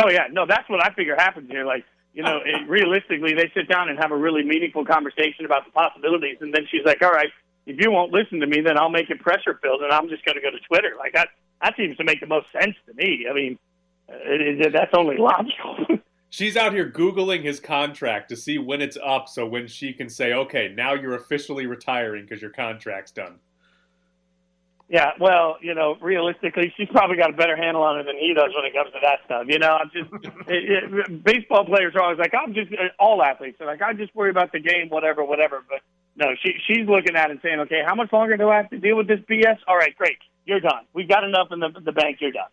[0.00, 1.64] Oh yeah, no, that's what I figure happens here.
[1.64, 5.64] Like, you know, it, realistically, they sit down and have a really meaningful conversation about
[5.64, 7.30] the possibilities, and then she's like, "All right,
[7.66, 10.24] if you won't listen to me, then I'll make it pressure filled, and I'm just
[10.24, 11.28] going to go to Twitter." Like that,
[11.62, 13.26] that seems to make the most sense to me.
[13.28, 13.58] I mean,
[14.08, 15.76] it, it, that's only logical.
[16.30, 20.10] She's out here Googling his contract to see when it's up so when she can
[20.10, 23.38] say, okay, now you're officially retiring because your contract's done.
[24.90, 28.32] Yeah, well, you know, realistically, she's probably got a better handle on it than he
[28.34, 29.44] does when it comes to that stuff.
[29.46, 30.08] You know, I'm just
[30.48, 33.92] it, it, baseball players are always like, I'm just uh, all athletes are like, I
[33.92, 35.62] just worry about the game, whatever, whatever.
[35.68, 35.80] But
[36.16, 38.70] no, she she's looking at it and saying, okay, how much longer do I have
[38.70, 39.58] to deal with this BS?
[39.66, 40.16] All right, great,
[40.46, 40.84] you're done.
[40.94, 42.18] We've got enough in the the bank.
[42.20, 42.48] You're done.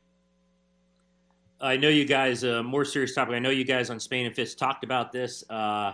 [1.61, 2.43] I know you guys.
[2.43, 3.35] Uh, more serious topic.
[3.35, 5.43] I know you guys on Spain and Fitz talked about this.
[5.49, 5.93] Uh,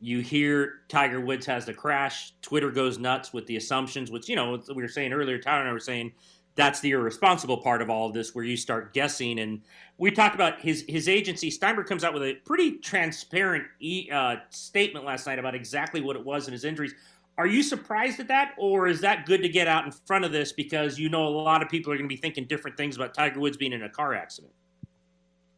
[0.00, 2.32] you hear Tiger Woods has the crash.
[2.42, 5.68] Twitter goes nuts with the assumptions, which, you know, we were saying earlier, Tyler and
[5.68, 6.12] I were saying
[6.54, 9.38] that's the irresponsible part of all of this where you start guessing.
[9.40, 9.62] And
[9.98, 11.50] we talked about his, his agency.
[11.50, 16.16] Steinberg comes out with a pretty transparent e, uh, statement last night about exactly what
[16.16, 16.94] it was and his injuries.
[17.38, 20.32] Are you surprised at that, or is that good to get out in front of
[20.32, 22.96] this because you know a lot of people are going to be thinking different things
[22.96, 24.52] about Tiger Woods being in a car accident?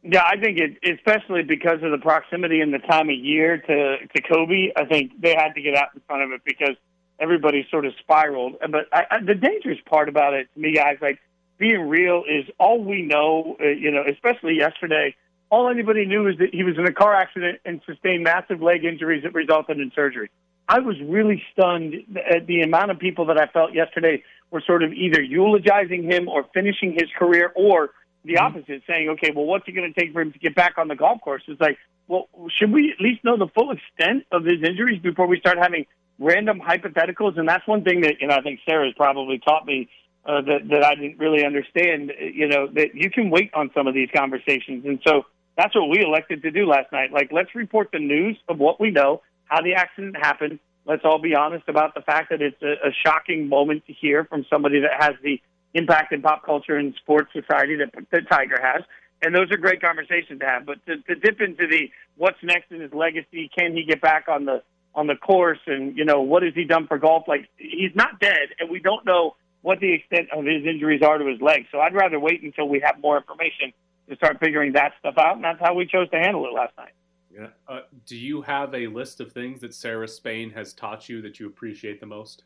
[0.03, 3.97] Yeah, I think it, especially because of the proximity and the time of year to
[4.05, 6.75] to Kobe, I think they had to get out in front of it because
[7.19, 8.55] everybody sort of spiraled.
[8.59, 11.19] But I, I, the dangerous part about it to me, guys, like
[11.57, 13.55] being real, is all we know.
[13.61, 15.15] Uh, you know, especially yesterday,
[15.49, 18.83] all anybody knew is that he was in a car accident and sustained massive leg
[18.83, 20.29] injuries that resulted in surgery.
[20.67, 21.95] I was really stunned
[22.29, 26.27] at the amount of people that I felt yesterday were sort of either eulogizing him
[26.27, 27.91] or finishing his career or
[28.23, 28.45] the mm-hmm.
[28.45, 30.87] opposite, saying, okay, well, what's it going to take for him to get back on
[30.87, 31.43] the golf course?
[31.47, 35.27] It's like, well, should we at least know the full extent of his injuries before
[35.27, 35.85] we start having
[36.19, 37.37] random hypotheticals?
[37.37, 39.89] And that's one thing that, you know, I think Sarah's probably taught me
[40.25, 43.87] uh, that, that I didn't really understand, you know, that you can wait on some
[43.87, 44.85] of these conversations.
[44.85, 45.23] And so
[45.57, 47.11] that's what we elected to do last night.
[47.11, 50.59] Like, let's report the news of what we know, how the accident happened.
[50.85, 54.25] Let's all be honest about the fact that it's a, a shocking moment to hear
[54.25, 55.41] from somebody that has the
[55.73, 58.83] impact in pop culture and sports society that, that Tiger has.
[59.21, 60.65] And those are great conversations to have.
[60.65, 64.27] But to, to dip into the what's next in his legacy, can he get back
[64.27, 64.61] on the
[64.95, 67.23] on the course, and you know what has he done for golf?
[67.27, 71.17] Like he's not dead, and we don't know what the extent of his injuries are
[71.17, 71.67] to his legs.
[71.71, 73.73] So I'd rather wait until we have more information
[74.09, 76.73] to start figuring that stuff out, and that's how we chose to handle it last
[76.77, 76.91] night.
[77.33, 77.47] Yeah.
[77.67, 81.39] Uh, do you have a list of things that Sarah Spain has taught you that
[81.39, 82.43] you appreciate the most?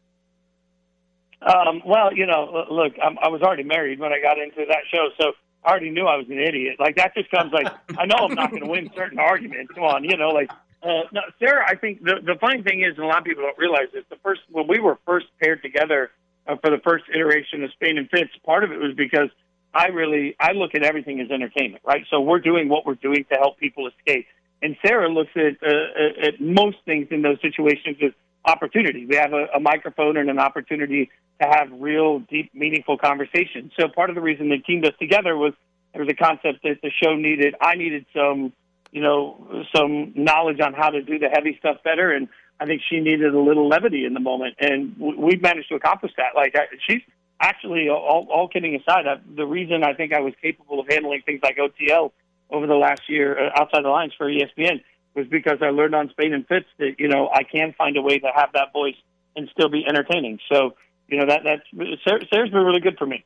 [1.42, 4.84] Um, well, you know, look, I'm, I was already married when I got into that
[4.92, 6.78] show, so I already knew I was an idiot.
[6.80, 9.74] Like that just comes like I know I'm not going to win certain arguments.
[9.74, 10.50] Come on, you know, like
[10.82, 11.66] uh, no, Sarah.
[11.68, 14.04] I think the the funny thing is, and a lot of people don't realize this.
[14.10, 16.12] The first when we were first paired together
[16.48, 19.30] uh, for the first iteration of Spain and Fitz, part of it was because
[19.74, 22.04] I really I look at everything as entertainment, right?
[22.10, 24.28] So we're doing what we're doing to help people escape,
[24.62, 28.12] and Sarah looks at uh, at most things in those situations as
[28.48, 29.06] opportunity.
[29.06, 33.72] We have a, a microphone and an opportunity to have real, deep, meaningful conversations.
[33.80, 35.54] So part of the reason they teamed us together was
[35.94, 37.56] there was a concept that the show needed.
[37.62, 38.54] I needed some,
[38.92, 42.28] you know, some knowledge on how to do the heavy stuff better, and
[42.60, 46.12] I think she needed a little levity in the moment, and we've managed to accomplish
[46.18, 46.36] that.
[46.36, 47.02] Like I, she's
[47.40, 51.22] actually, all, all kidding aside, I, the reason I think I was capable of handling
[51.26, 52.12] things like OTL
[52.50, 54.82] over the last year uh, outside the lines for ESPN
[55.18, 58.02] was because I learned on Spain and Fitz that you know I can find a
[58.02, 58.96] way to have that voice
[59.36, 60.40] and still be entertaining.
[60.50, 60.76] So
[61.08, 61.64] you know that that's
[62.06, 63.26] Sarah's been really good for me.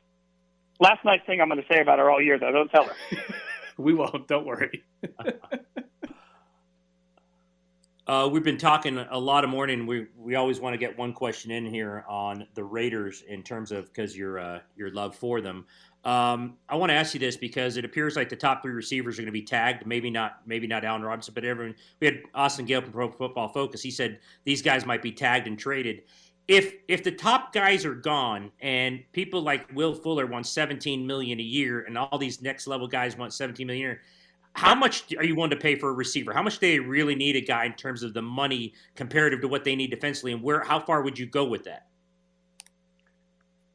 [0.80, 2.50] Last nice thing I'm going to say about her all year, though.
[2.50, 2.94] Don't tell her.
[3.76, 4.26] we won't.
[4.26, 4.82] Don't worry.
[8.06, 9.86] uh, we've been talking a lot of morning.
[9.86, 13.70] We we always want to get one question in here on the Raiders in terms
[13.70, 15.66] of because your uh, your love for them.
[16.04, 19.18] Um, I want to ask you this because it appears like the top three receivers
[19.18, 19.86] are going to be tagged.
[19.86, 21.76] Maybe not, maybe not Allen Robinson, but everyone.
[22.00, 23.82] We had Austin Gayle from Pro Football Focus.
[23.82, 26.02] He said these guys might be tagged and traded
[26.48, 31.38] if if the top guys are gone and people like Will Fuller want 17 million
[31.38, 34.02] a year and all these next level guys want 17 million a year,
[34.54, 36.32] how much are you willing to pay for a receiver?
[36.32, 39.48] How much do they really need a guy in terms of the money comparative to
[39.48, 41.86] what they need defensively, and where how far would you go with that?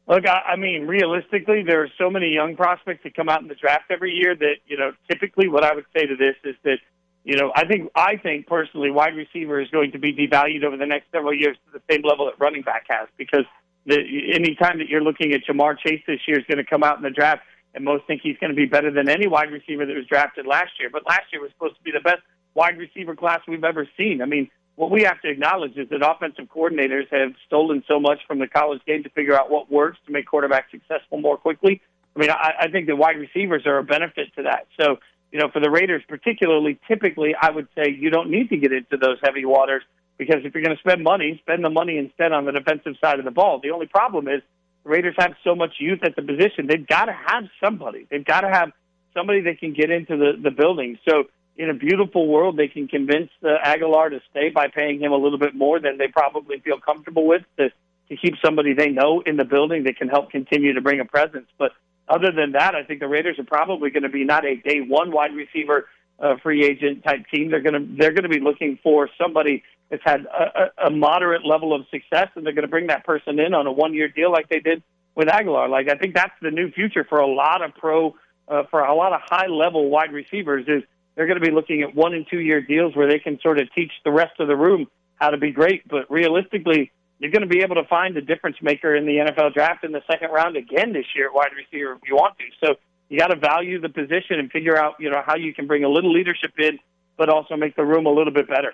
[0.07, 3.47] Look, I, I mean, realistically, there are so many young prospects that come out in
[3.47, 4.93] the draft every year that you know.
[5.09, 6.77] Typically, what I would say to this is that
[7.23, 10.77] you know, I think I think personally, wide receiver is going to be devalued over
[10.77, 13.43] the next several years to the same level that running back has because
[13.85, 13.97] the
[14.33, 16.95] any time that you're looking at Ja'Marr Chase this year is going to come out
[16.95, 17.41] in the draft,
[17.73, 20.47] and most think he's going to be better than any wide receiver that was drafted
[20.47, 20.89] last year.
[20.89, 22.21] But last year was supposed to be the best
[22.53, 24.21] wide receiver class we've ever seen.
[24.21, 28.19] I mean, what we have to acknowledge is that offensive coordinators have stolen so much
[28.27, 31.81] from the college game to figure out what works to make quarterbacks successful more quickly.
[32.15, 34.67] I mean, I, I think that wide receivers are a benefit to that.
[34.79, 34.97] So
[35.31, 38.71] you know, for the Raiders particularly, typically I would say you don't need to get
[38.71, 39.83] into those heavy waters
[40.17, 43.19] because if you're going to spend money, spend the money instead on the defensive side
[43.19, 43.59] of the ball.
[43.61, 44.41] The only problem is
[44.83, 46.67] the Raiders have so much youth at the position.
[46.67, 48.07] They've got to have somebody.
[48.09, 48.71] They've got to have
[49.13, 50.97] somebody that can get into the, the building.
[51.07, 51.25] So
[51.57, 55.17] in a beautiful world, they can convince uh, Agholor to stay by paying him a
[55.17, 57.69] little bit more than they probably feel comfortable with to
[58.09, 61.05] to keep somebody they know in the building that can help continue to bring a
[61.05, 61.47] presence.
[61.57, 61.73] But
[62.07, 64.79] other than that, I think the Raiders are probably going to be not a day
[64.79, 65.89] one wide receiver
[66.19, 67.51] uh, free agent type team.
[67.51, 71.45] They're going to they're going to be looking for somebody that's had a, a moderate
[71.45, 74.07] level of success, and they're going to bring that person in on a one year
[74.07, 74.83] deal like they did
[75.15, 75.69] with Agholor.
[75.69, 78.15] Like I think that's the new future for a lot of pro
[78.47, 80.83] uh, for a lot of high level wide receivers is
[81.17, 83.59] they're going to be looking at one and two year deals where they can sort
[83.59, 85.85] of teach the rest of the room how to be great.
[85.87, 89.55] But realistically, you're going to be able to find a difference maker in the NFL
[89.55, 92.43] draft in the second round again this year at wide receiver if you want to.
[92.63, 92.75] So
[93.09, 95.83] you got to value the position and figure out, you know, how you can bring
[95.83, 96.77] a little leadership in,
[97.17, 98.73] but also make the room a little bit better.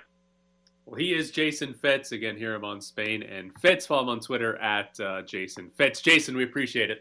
[0.86, 2.12] Well, he is Jason Fitz.
[2.12, 3.24] Again, here him on Spain.
[3.24, 6.02] And Fitz, follow him on Twitter at uh, Jason Fitz.
[6.02, 7.00] Jason, we appreciate it.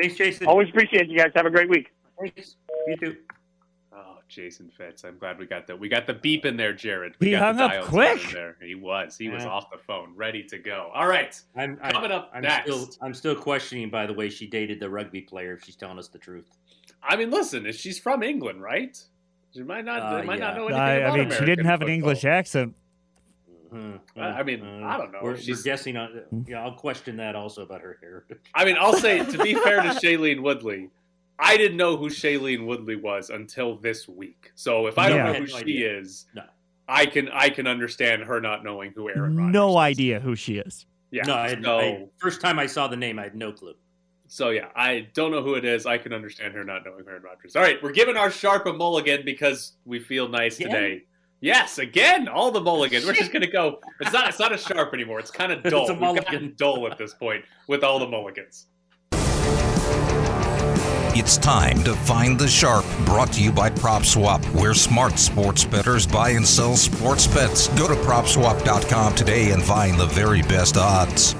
[0.00, 0.46] Thanks, Jason.
[0.46, 1.32] Always appreciate you guys.
[1.34, 1.88] Have a great week.
[2.20, 2.54] Thanks.
[2.86, 3.16] You too.
[4.32, 5.04] Jason Fitz.
[5.04, 7.14] I'm glad we got the we got the beep in there, Jared.
[7.20, 8.20] We He got hung the up quick.
[8.32, 8.56] There.
[8.62, 9.16] He was.
[9.18, 9.50] He was Yeah.
[9.50, 10.90] off the phone, ready to go.
[10.94, 11.38] All right.
[11.56, 12.62] I'm, I, Coming up I'm next.
[12.72, 15.52] Still, I'm still questioning, by the way, she dated the rugby player.
[15.54, 16.46] If she's telling us the truth.
[17.02, 18.96] I mean, listen, if she's from England, right?
[19.54, 20.00] She might not.
[20.00, 21.88] Uh, they might not know anything I, about I mean, she didn't American have an.
[21.88, 22.74] English accent.
[23.74, 25.20] I- I mean, I don't know.
[25.22, 26.44] We're, we're She's- guessing on.
[26.46, 28.38] Yeah, I'll question that also about her heritage.
[28.54, 30.90] I mean, I'll say to be fair to Shailene Woodley,
[31.44, 34.52] I didn't know who Shailene Woodley was until this week.
[34.54, 35.24] So if I don't Yeah.
[35.24, 35.98] know who no she idea.
[35.98, 36.44] is, No.
[36.88, 39.52] I can I can understand her not knowing who Aaron Rodgers.
[39.52, 39.76] No is.
[39.76, 40.86] idea who she is.
[41.10, 41.24] Yeah.
[41.26, 43.74] No, I had, so, I, first time I saw the name, I had no clue.
[44.28, 45.84] so yeah, I don't know who it is.
[45.84, 47.54] I can understand her not knowing Aaron Rodgers.
[47.56, 50.70] All right, we're giving our sharp a mulligan because we feel nice Again?
[50.72, 51.02] today.
[51.40, 53.04] Yes, again, all the mulligans.
[53.04, 53.80] We're just gonna go.
[54.00, 54.28] It's not.
[54.28, 55.18] It's not a sharp anymore.
[55.18, 55.80] It's kind of dull.
[55.82, 56.54] It's a We've gotten mulligan.
[56.56, 58.68] dull at this point with all the mulligans.
[61.14, 62.86] It's time to find the sharp.
[63.04, 67.68] Brought to you by PropSwap, where smart sports bettors buy and sell sports bets.
[67.78, 71.34] Go to PropSwap.com today and find the very best odds.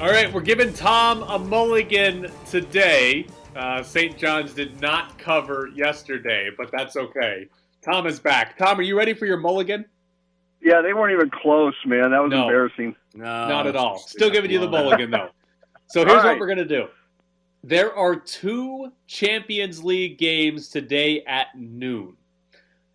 [0.00, 3.26] All right, we're giving Tom a mulligan today.
[3.54, 4.16] Uh, St.
[4.16, 7.46] John's did not cover yesterday, but that's okay.
[7.82, 8.56] Tom is back.
[8.58, 9.84] Tom, are you ready for your mulligan?
[10.62, 12.10] Yeah, they weren't even close, man.
[12.10, 12.44] That was No.
[12.44, 12.96] embarrassing.
[13.14, 13.98] No, Not at all.
[13.98, 14.82] Still giving you the Wow.
[14.84, 15.28] mulligan, though.
[15.86, 16.88] So here's All what we're going to do
[17.62, 22.14] there are two Champions League games today at noon.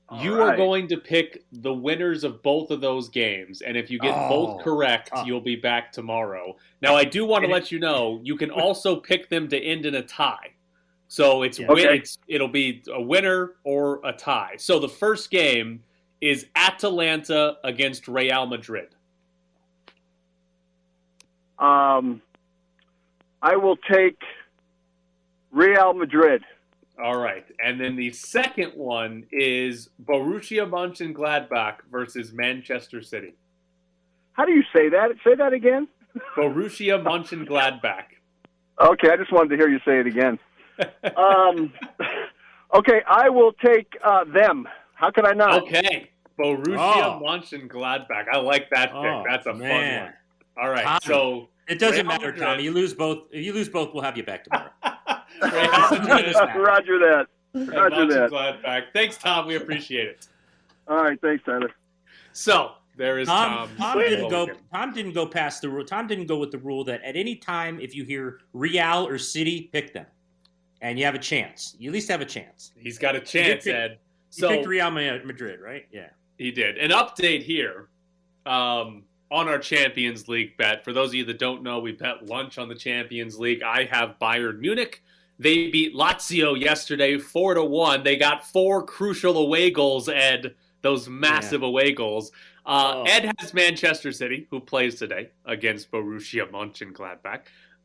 [0.09, 3.89] All you are going to pick the winners of both of those games, and if
[3.89, 4.29] you get Oh.
[4.29, 6.55] both correct, you'll be back tomorrow.
[6.81, 9.85] Now, I do want to let you know you can also pick them to end
[9.87, 10.51] in a tie.
[11.07, 11.67] So it's, Yeah.
[11.67, 11.97] win, Okay.
[11.97, 14.53] it's it'll be a winner or a tie.
[14.57, 15.83] So the first game
[16.21, 18.89] is Atalanta against Real Madrid.
[21.57, 22.21] Um,
[23.41, 24.17] I will take
[25.51, 26.43] Real Madrid.
[27.01, 33.35] All right, and then the second one is Borussia Mönchengladbach versus Manchester City.
[34.33, 35.11] How do you say that?
[35.23, 35.87] Say that again.
[36.35, 38.03] Borussia Mönchengladbach.
[38.81, 40.39] Okay, I just wanted to hear you say it again.
[41.15, 41.71] Um,
[42.73, 44.67] okay, I will take uh, them.
[44.93, 45.63] How could I not?
[45.63, 47.21] Okay, Borussia Oh.
[47.23, 48.25] Mönchengladbach.
[48.31, 48.95] I like that pick.
[48.95, 50.13] Oh, That's a fun one.
[50.61, 50.99] All right, Tommy.
[51.03, 52.43] so It doesn't Real matter, Madrid.
[52.43, 52.63] Tommy.
[52.63, 53.27] You lose both.
[53.31, 54.71] If you lose both, we'll have you back tomorrow.
[55.41, 57.27] Roger that.
[57.53, 58.29] and Roger that.
[58.31, 58.83] Mönchengladbach.
[58.93, 59.47] Thanks, Tom.
[59.47, 60.27] We appreciate it.
[60.87, 61.71] All right, thanks, Tyler.
[62.33, 63.77] So there is Tom, Tom.
[63.77, 64.49] Tom didn't go.
[64.73, 65.85] Tom didn't go past the rule.
[65.85, 69.17] Tom didn't go with the rule that at any time, if you hear Real or
[69.19, 70.07] City, pick them,
[70.81, 71.75] and you have a chance.
[71.77, 72.71] You at least have a chance.
[72.77, 73.91] He's got a chance, pick- Ed.
[74.31, 75.87] You So picked Real Madrid, right?
[75.91, 76.09] Yeah.
[76.37, 76.77] He did.
[76.77, 77.89] An update here
[78.45, 80.83] um, on our Champions League bet.
[80.83, 83.61] For those of you that don't know, we bet lunch on the Champions League.
[83.63, 85.03] I have Bayern Munich.
[85.37, 88.03] They beat Lazio yesterday, four to one.
[88.03, 90.09] They got four crucial away goals.
[90.09, 92.31] Ed, those massive away goals.
[92.65, 93.03] Uh, Oh.
[93.03, 97.41] Ed has Manchester City, who plays today against Borussia Mönchengladbach.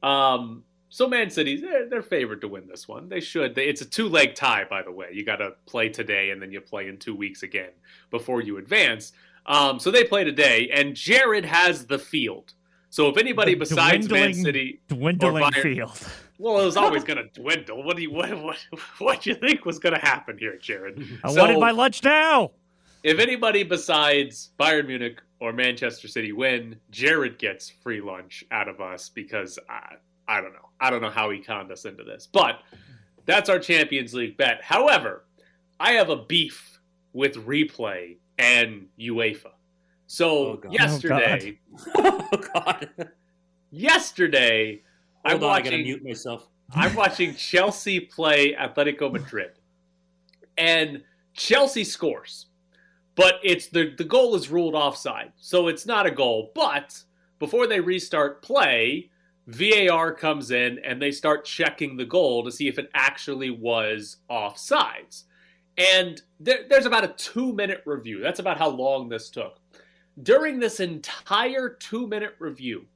[0.07, 3.09] Um, so Man City, they're, they're favored to win this one.
[3.09, 3.55] They should.
[3.55, 5.09] They, it's a two-leg tie, by the way.
[5.13, 7.71] You got to play today, and then you play in two weeks again
[8.11, 9.13] before you advance.
[9.47, 12.55] Um, so they play today, and Jared has the field.
[12.91, 16.01] So if anybody The besides Man City, Dwindling Bayern- field.
[16.39, 17.83] well, it was always going to dwindle.
[17.83, 18.57] What do you what what
[18.99, 21.03] what do you think was going to happen here, Jared?
[21.25, 22.53] I So- wanted my lunch now.
[23.03, 28.81] if anybody besides Bayern Munich or Manchester City win, Jared gets free lunch out of
[28.81, 29.97] us because I,
[30.29, 30.69] I don't know.
[30.81, 32.29] I don't know how he conned us into this.
[32.33, 32.61] But
[33.27, 34.63] that's our Champions League bet.
[34.63, 35.25] However,
[35.81, 36.79] I have a beef
[37.13, 39.53] with replay and UEFA.
[40.07, 40.71] So Oh, God.
[40.71, 41.59] Oh, yesterday,
[41.97, 42.89] oh God.
[43.71, 44.83] yesterday,
[45.25, 46.49] I'm Hold on, I gotta watching mute myself.
[46.73, 49.53] I'm watching Chelsea play Atletico Madrid.
[50.57, 51.03] And
[51.35, 52.47] Chelsea scores.
[53.17, 56.53] but it's the the goal is ruled offside, so it's not a goal.
[56.55, 57.03] But
[57.39, 59.11] before they restart play,
[59.47, 64.19] VAR comes in and they start checking the goal to see if it actually was
[64.31, 65.25] offsides.
[65.77, 68.21] And there, there's about a two minute review.
[68.21, 69.59] That's about how long this took.
[70.23, 72.87] During this entire two minute review,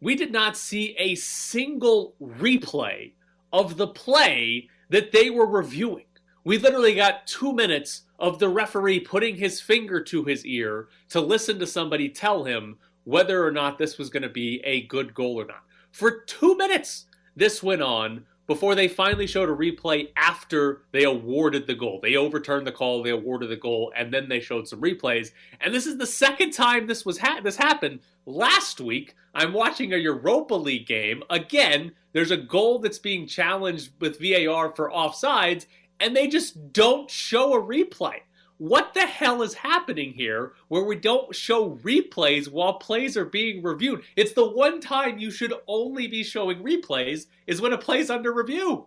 [0.00, 3.12] we did not see a single replay
[3.52, 6.04] of the play that they were reviewing.
[6.44, 11.20] We literally got two minutes of the referee putting his finger to his ear to
[11.20, 15.14] listen to somebody tell him whether or not this was going to be a good
[15.14, 15.64] goal or not.
[15.92, 17.06] For two minutes,
[17.36, 22.00] this went on before they finally showed a replay after they awarded the goal.
[22.02, 25.30] They overturned the call, they awarded the goal, and then they showed some replays.
[25.60, 28.00] And this is the second time this was ha- this happened.
[28.24, 31.22] Last week, I'm watching a Europa League game.
[31.28, 35.66] Again, there's a goal that's being challenged with VAR for offsides,
[36.00, 38.20] and they just don't show a replay.
[38.58, 43.62] What the hell is happening here where we don't show replays while plays are being
[43.62, 44.02] reviewed?
[44.16, 48.32] It's the one time you should only be showing replays is when a play's under
[48.32, 48.86] review.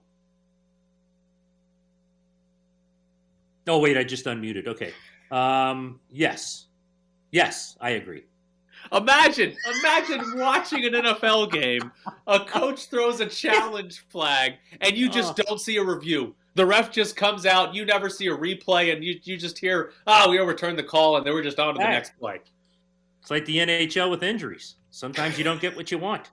[3.68, 4.68] Oh wait, I just unmuted.
[4.68, 4.92] Okay.
[5.32, 6.68] Um, yes.
[7.32, 8.24] Yes, I agree.
[8.92, 11.92] Imagine, imagine watching an NFL game.
[12.28, 16.36] A coach throws a challenge flag, and you just don't see a review.
[16.54, 17.74] The ref just comes out.
[17.74, 21.18] You never see a replay, and you you just hear, "Ah, we overturned the call,
[21.18, 21.94] and then we're just on to the Hey.
[21.94, 22.40] next play."
[23.22, 24.76] It's like the NHL with injuries.
[24.90, 26.32] Sometimes you don't get what you want.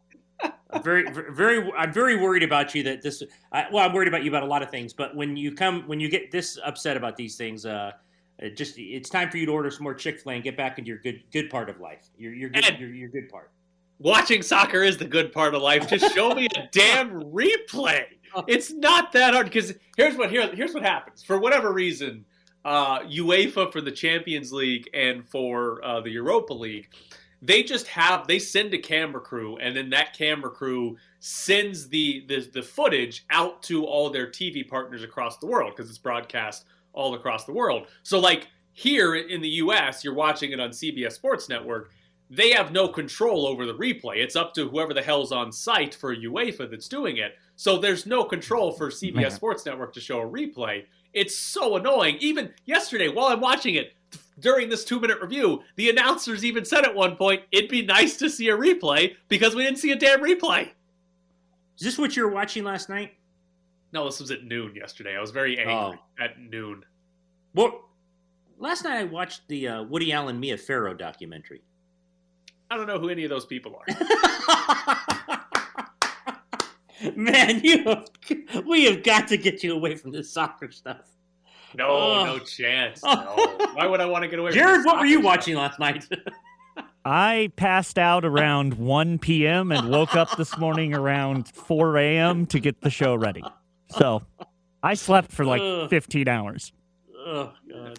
[0.70, 3.22] I'm very, very, I'm very worried about you that this.
[3.52, 5.82] I, well, I'm worried about you about a lot of things, but when you come,
[5.86, 7.92] when you get this upset about these things, uh,
[8.38, 10.56] it just it's time for you to order some more Chick Fil A and get
[10.56, 12.08] back into your good, good part of life.
[12.18, 13.50] Your, your good, your, your good part.
[13.98, 15.88] Watching soccer is the good part of life.
[15.88, 18.04] Just show me a damn replay.
[18.46, 21.22] It's not that hard because here's what here, here's what happens.
[21.22, 22.24] For whatever reason,
[22.64, 26.88] uh, UEFA for the Champions League and for uh, the Europa League,
[27.42, 32.24] they just have they send a camera crew, and then that camera crew sends the
[32.28, 36.66] the, the footage out to all their TV partners across the world because it's broadcast
[36.92, 37.86] all across the world.
[38.02, 41.90] So like here in the US, you're watching it on CBS Sports Network
[42.30, 44.16] they have no control over the replay.
[44.16, 47.36] It's up to whoever the hell's on site for UEFA that's doing it.
[47.58, 49.30] So there's no control for CBS Man.
[49.32, 50.84] Sports Network to show a replay.
[51.12, 52.16] It's so annoying.
[52.20, 53.94] Even yesterday, while I'm watching it,
[54.38, 58.16] during this two minute review, the announcers even said at one point, it'd be nice
[58.18, 60.70] to see a replay because we didn't see a damn replay.
[61.78, 63.14] Is this what you were watching last night?
[63.92, 65.16] No, this was at noon yesterday.
[65.16, 66.84] I was very angry at noon.
[67.54, 67.88] Well,
[68.56, 71.62] last night I watched the uh, Woody Allen Mia Farrow documentary.
[72.70, 75.37] I don't know who any of those people are.
[77.16, 78.08] Man, you have,
[78.66, 81.08] we have got to get you away from this soccer stuff.
[81.74, 82.24] No, Oh.
[82.24, 83.02] no chance.
[83.04, 83.34] No.
[83.74, 85.78] Why would I want to get away from Jared, what were you soccer watching last
[85.78, 86.06] night?
[87.04, 89.72] I passed out around 1 p.m.
[89.72, 92.46] and woke up this morning around 4 a.m.
[92.46, 93.42] to get the show ready.
[93.90, 94.22] So
[94.82, 96.72] I slept for like 15 hours.
[97.16, 97.98] oh God.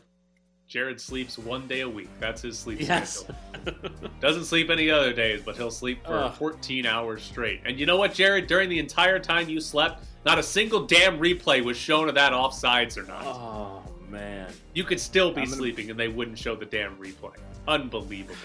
[0.70, 2.09] Jared sleeps one day a week.
[2.20, 3.26] That's his sleep Yes.
[3.65, 3.82] schedule.
[4.22, 6.34] Doesn't sleep any other days, but he'll sleep for Ugh.
[6.36, 7.61] 14 hours straight.
[7.65, 8.45] And you know what, Jared?
[8.45, 12.34] During the entire time you slept, not a single damn replay was shown of that
[12.34, 13.24] offsides or not.
[13.26, 14.51] Oh man.
[14.76, 17.36] You could still be gonna- sleeping and they wouldn't show the damn replay.
[17.67, 18.36] Unbelievable.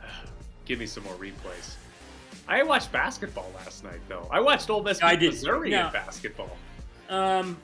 [0.66, 1.74] Give me some more replays.
[2.46, 4.28] I watched basketball last night, though.
[4.30, 5.86] I watched Ole Miss I did- Missouri no.
[5.88, 6.56] in basketball.
[7.08, 7.56] Um,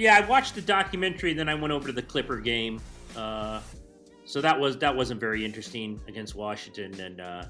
[0.00, 2.80] yeah, I watched the documentary, then I went over to the Clipper game.
[3.14, 3.60] Uh,
[4.24, 7.44] so that was that wasn't very interesting against Washington, and uh,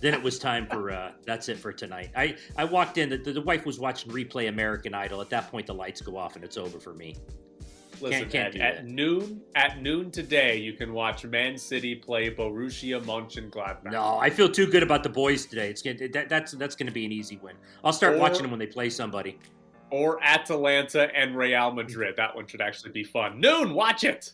[0.00, 2.10] then it was time for uh, that's it for tonight.
[2.14, 5.20] I I walked in, the, the wife was watching replay American Idol.
[5.20, 7.16] At that point, the lights go off and it's over for me.
[8.00, 12.30] Listen, can't at, do at noon at noon today, you can watch Man City play
[12.30, 13.90] Borussia Mönchengladbach.
[13.90, 15.70] No, I feel too good about the boys today.
[15.70, 17.56] It's that, that's that's going to be an easy win.
[17.82, 19.38] I'll start Or- watching them when they play somebody.
[19.90, 22.14] Or Atalanta and Real Madrid.
[22.16, 23.40] That one should actually be fun.
[23.40, 24.32] Noon, watch it.